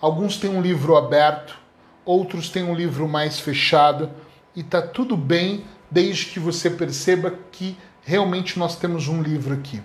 [0.00, 1.56] Alguns têm um livro aberto,
[2.04, 4.10] outros têm um livro mais fechado
[4.54, 9.82] e tá tudo bem desde que você perceba que realmente nós temos um livro aqui.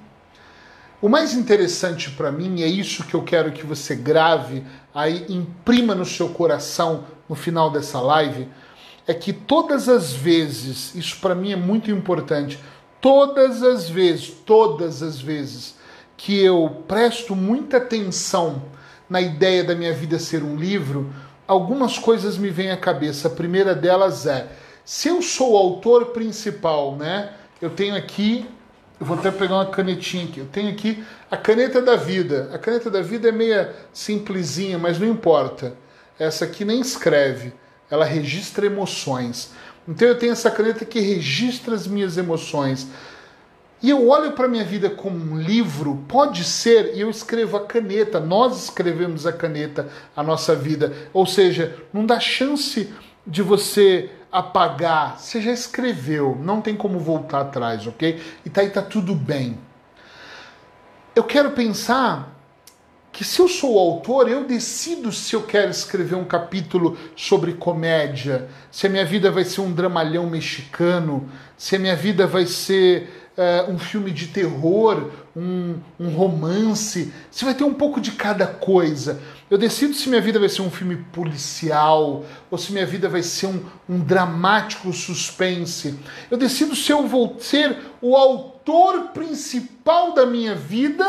[1.01, 5.95] O mais interessante para mim é isso que eu quero que você grave aí, imprima
[5.95, 8.47] no seu coração no final dessa live,
[9.07, 12.59] é que todas as vezes, isso para mim é muito importante,
[12.99, 15.75] todas as vezes, todas as vezes
[16.15, 18.61] que eu presto muita atenção
[19.11, 21.13] na ideia da minha vida ser um livro,
[21.45, 23.27] algumas coisas me vêm à cabeça.
[23.27, 24.47] A primeira delas é:
[24.85, 27.33] se eu sou o autor principal, né?
[27.61, 28.45] eu tenho aqui,
[29.01, 32.49] eu vou até pegar uma canetinha aqui, eu tenho aqui a caneta da vida.
[32.53, 35.75] A caneta da vida é meia simplesinha, mas não importa.
[36.17, 37.51] Essa aqui nem escreve,
[37.89, 39.51] ela registra emoções.
[39.85, 42.87] Então eu tenho essa caneta que registra as minhas emoções.
[43.81, 47.65] E eu olho para minha vida como um livro, pode ser, e eu escrevo a
[47.65, 50.93] caneta, nós escrevemos a caneta, a nossa vida.
[51.11, 52.93] Ou seja, não dá chance
[53.25, 58.21] de você apagar, você já escreveu, não tem como voltar atrás, ok?
[58.45, 59.57] E tá aí tá tudo bem.
[61.15, 62.31] Eu quero pensar
[63.11, 67.53] que se eu sou o autor, eu decido se eu quero escrever um capítulo sobre
[67.53, 72.45] comédia, se a minha vida vai ser um dramalhão mexicano, se a minha vida vai
[72.45, 77.13] ser uh, um filme de terror, um, um romance.
[77.29, 79.21] Você vai ter um pouco de cada coisa.
[79.49, 83.23] Eu decido se minha vida vai ser um filme policial ou se minha vida vai
[83.23, 85.97] ser um, um dramático suspense.
[86.29, 91.05] Eu decido se eu vou ser o autor principal da minha vida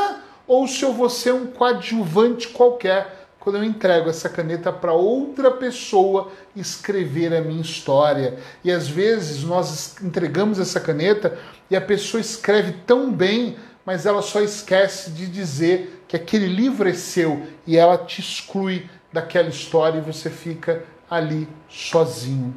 [0.47, 5.51] ou se eu vou ser um coadjuvante qualquer quando eu entrego essa caneta para outra
[5.51, 8.39] pessoa escrever a minha história.
[8.63, 11.37] E às vezes nós entregamos essa caneta
[11.69, 16.89] e a pessoa escreve tão bem, mas ela só esquece de dizer que aquele livro
[16.89, 22.55] é seu e ela te exclui daquela história e você fica ali sozinho.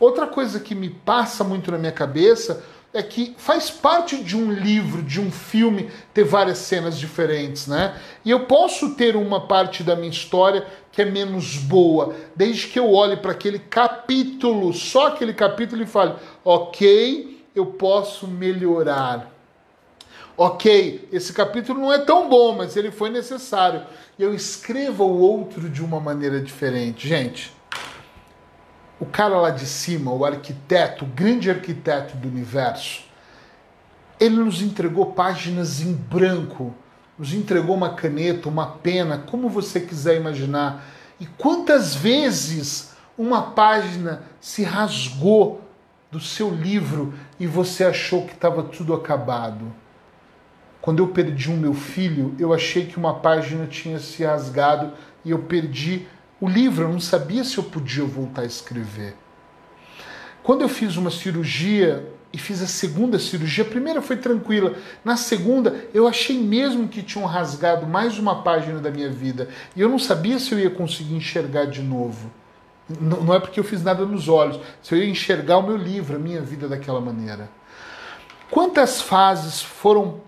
[0.00, 2.64] Outra coisa que me passa muito na minha cabeça
[2.96, 7.94] é que faz parte de um livro, de um filme, ter várias cenas diferentes, né?
[8.24, 12.78] E eu posso ter uma parte da minha história que é menos boa, desde que
[12.78, 19.30] eu olhe para aquele capítulo, só aquele capítulo e fale, ok, eu posso melhorar.
[20.38, 23.82] Ok, esse capítulo não é tão bom, mas ele foi necessário.
[24.18, 27.06] Eu escreva o outro de uma maneira diferente.
[27.06, 27.55] Gente,
[28.98, 33.04] o cara lá de cima, o arquiteto, o grande arquiteto do universo,
[34.18, 36.74] ele nos entregou páginas em branco,
[37.18, 40.84] nos entregou uma caneta, uma pena, como você quiser imaginar.
[41.20, 45.60] E quantas vezes uma página se rasgou
[46.10, 49.72] do seu livro e você achou que estava tudo acabado?
[50.80, 54.92] Quando eu perdi o meu filho, eu achei que uma página tinha se rasgado
[55.24, 56.06] e eu perdi
[56.40, 59.16] o livro, eu não sabia se eu podia voltar a escrever.
[60.42, 64.74] Quando eu fiz uma cirurgia e fiz a segunda cirurgia, a primeira foi tranquila.
[65.04, 69.48] Na segunda, eu achei mesmo que tinham rasgado mais uma página da minha vida.
[69.74, 72.30] E eu não sabia se eu ia conseguir enxergar de novo.
[73.00, 76.16] Não é porque eu fiz nada nos olhos, se eu ia enxergar o meu livro,
[76.16, 77.50] a minha vida daquela maneira.
[78.50, 80.20] Quantas fases foram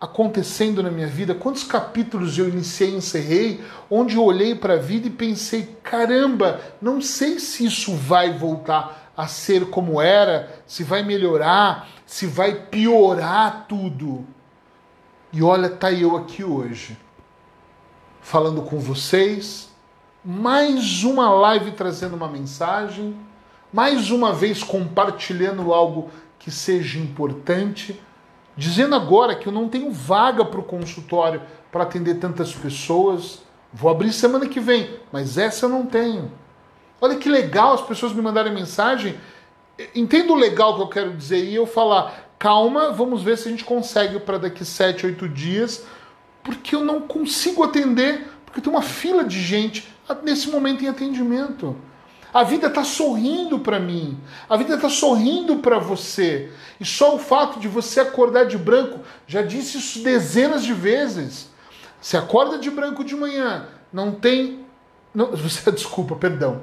[0.00, 4.78] acontecendo na minha vida, quantos capítulos eu iniciei e encerrei, onde eu olhei para a
[4.78, 10.84] vida e pensei: caramba, não sei se isso vai voltar a ser como era, se
[10.84, 14.26] vai melhorar, se vai piorar tudo.
[15.32, 16.96] E olha, tá eu aqui hoje,
[18.20, 19.70] falando com vocês,
[20.24, 23.16] mais uma live trazendo uma mensagem,
[23.72, 28.00] mais uma vez compartilhando algo que seja importante
[28.56, 33.42] dizendo agora que eu não tenho vaga para o consultório para atender tantas pessoas.
[33.72, 36.32] Vou abrir semana que vem, mas essa eu não tenho.
[37.00, 39.16] Olha que legal as pessoas me mandarem mensagem.
[39.94, 43.50] Entendo o legal que eu quero dizer e eu falar, calma, vamos ver se a
[43.50, 45.84] gente consegue para daqui 7, 8 dias,
[46.42, 49.92] porque eu não consigo atender, porque tem uma fila de gente
[50.22, 51.76] nesse momento em atendimento.
[52.36, 54.20] A vida está sorrindo para mim.
[54.46, 56.52] A vida está sorrindo para você.
[56.78, 61.48] E só o fato de você acordar de branco, já disse isso dezenas de vezes.
[61.98, 64.66] Você acorda de branco de manhã, não tem.
[65.14, 66.60] Não, você, desculpa, perdão.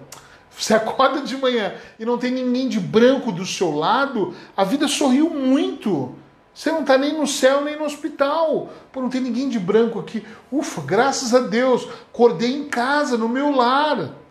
[0.56, 4.88] Você acorda de manhã e não tem ninguém de branco do seu lado, a vida
[4.88, 6.14] sorriu muito.
[6.54, 8.70] Você não está nem no céu nem no hospital.
[8.92, 10.24] Pô, não tem ninguém de branco aqui.
[10.52, 14.22] Ufa, graças a Deus, acordei em casa, no meu lar.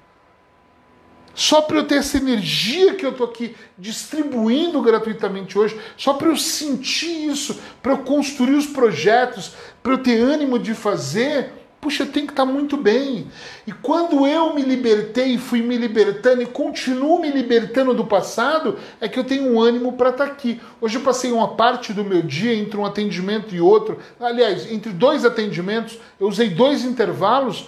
[1.35, 6.29] Só para eu ter essa energia que eu estou aqui distribuindo gratuitamente hoje, só para
[6.29, 9.53] eu sentir isso, para eu construir os projetos,
[9.83, 11.53] para eu ter ânimo de fazer,
[11.83, 13.27] puxa, tenho que estar tá muito bem.
[13.67, 19.09] E quando eu me libertei, fui me libertando e continuo me libertando do passado, é
[19.09, 20.61] que eu tenho um ânimo para estar tá aqui.
[20.81, 24.93] Hoje eu passei uma parte do meu dia entre um atendimento e outro, aliás, entre
[24.93, 27.67] dois atendimentos, eu usei dois intervalos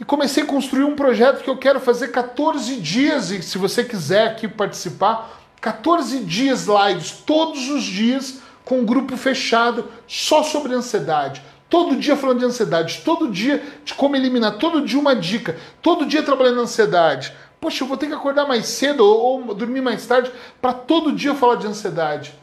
[0.00, 3.84] e comecei a construir um projeto que eu quero fazer 14 dias, e se você
[3.84, 10.72] quiser aqui participar, 14 dias lives, todos os dias, com um grupo fechado, só sobre
[10.72, 11.42] ansiedade.
[11.68, 16.06] Todo dia falando de ansiedade, todo dia de como eliminar, todo dia uma dica, todo
[16.06, 17.34] dia trabalhando ansiedade.
[17.60, 20.32] Poxa, eu vou ter que acordar mais cedo ou, ou dormir mais tarde
[20.62, 22.34] para todo dia falar de ansiedade.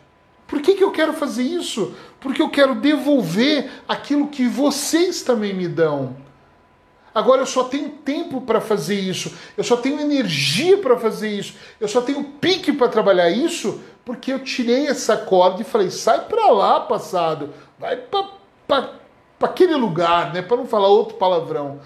[0.46, 1.96] Por que, que eu quero fazer isso?
[2.20, 6.27] Porque eu quero devolver aquilo que vocês também me dão.
[7.18, 11.56] Agora eu só tenho tempo para fazer isso, eu só tenho energia para fazer isso,
[11.82, 16.26] eu só tenho pique para trabalhar isso, porque eu tirei essa corda e falei: sai
[16.26, 18.92] para lá, passado, vai para
[19.42, 20.44] aquele lugar, né?
[20.44, 21.80] Para não falar outro palavrão,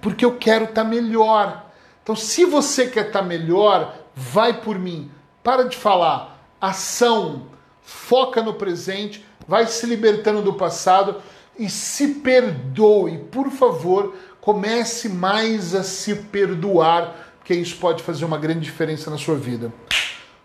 [0.00, 1.66] porque eu quero estar tá melhor.
[2.00, 5.10] Então, se você quer estar tá melhor, vai por mim.
[5.42, 6.46] Para de falar.
[6.60, 7.48] Ação.
[7.82, 9.26] Foca no presente.
[9.48, 11.20] Vai se libertando do passado
[11.62, 13.18] e se perdoe.
[13.30, 19.16] Por favor, comece mais a se perdoar, porque isso pode fazer uma grande diferença na
[19.16, 19.72] sua vida.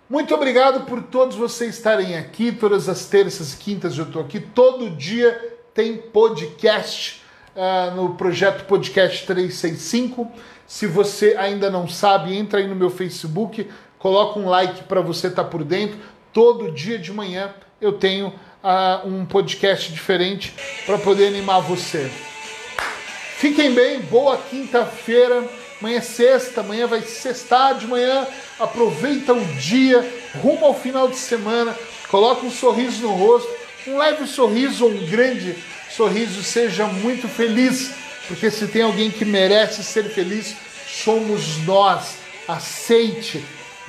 [0.08, 2.52] Muito obrigado por todos vocês estarem aqui.
[2.52, 4.40] Todas as terças e quintas eu estou aqui.
[4.40, 7.24] Todo dia tem podcast
[7.56, 10.32] uh, no projeto Podcast 365.
[10.68, 15.28] Se você ainda não sabe, entra aí no meu Facebook, coloca um like para você
[15.28, 15.98] estar tá por dentro.
[16.32, 18.34] Todo dia de manhã eu tenho
[18.64, 20.54] uh, um podcast diferente
[20.86, 22.10] para poder animar você.
[23.38, 25.48] Fiquem bem, boa quinta-feira.
[25.80, 28.26] Amanhã é sexta, amanhã vai sextar de manhã.
[28.60, 30.06] Aproveita o dia,
[30.42, 31.76] rumo ao final de semana.
[32.10, 33.50] Coloca um sorriso no rosto,
[33.86, 35.56] um leve sorriso ou um grande
[35.90, 37.92] sorriso, seja muito feliz,
[38.28, 40.56] porque se tem alguém que merece ser feliz,
[40.88, 42.16] somos nós.
[42.48, 43.44] Aceite,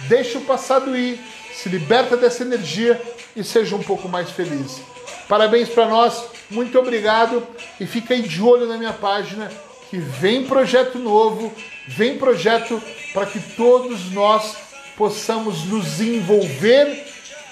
[0.09, 1.19] deixe o passado ir,
[1.55, 3.01] se liberta dessa energia
[3.35, 4.81] e seja um pouco mais feliz.
[5.29, 7.47] Parabéns para nós, muito obrigado
[7.79, 9.51] e fica aí de olho na minha página
[9.91, 11.53] que vem projeto novo,
[11.87, 14.57] vem projeto para que todos nós
[14.97, 17.07] possamos nos envolver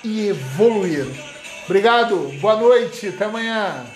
[0.05, 1.07] e evoluir.
[1.64, 3.87] Obrigado, boa noite, até amanhã.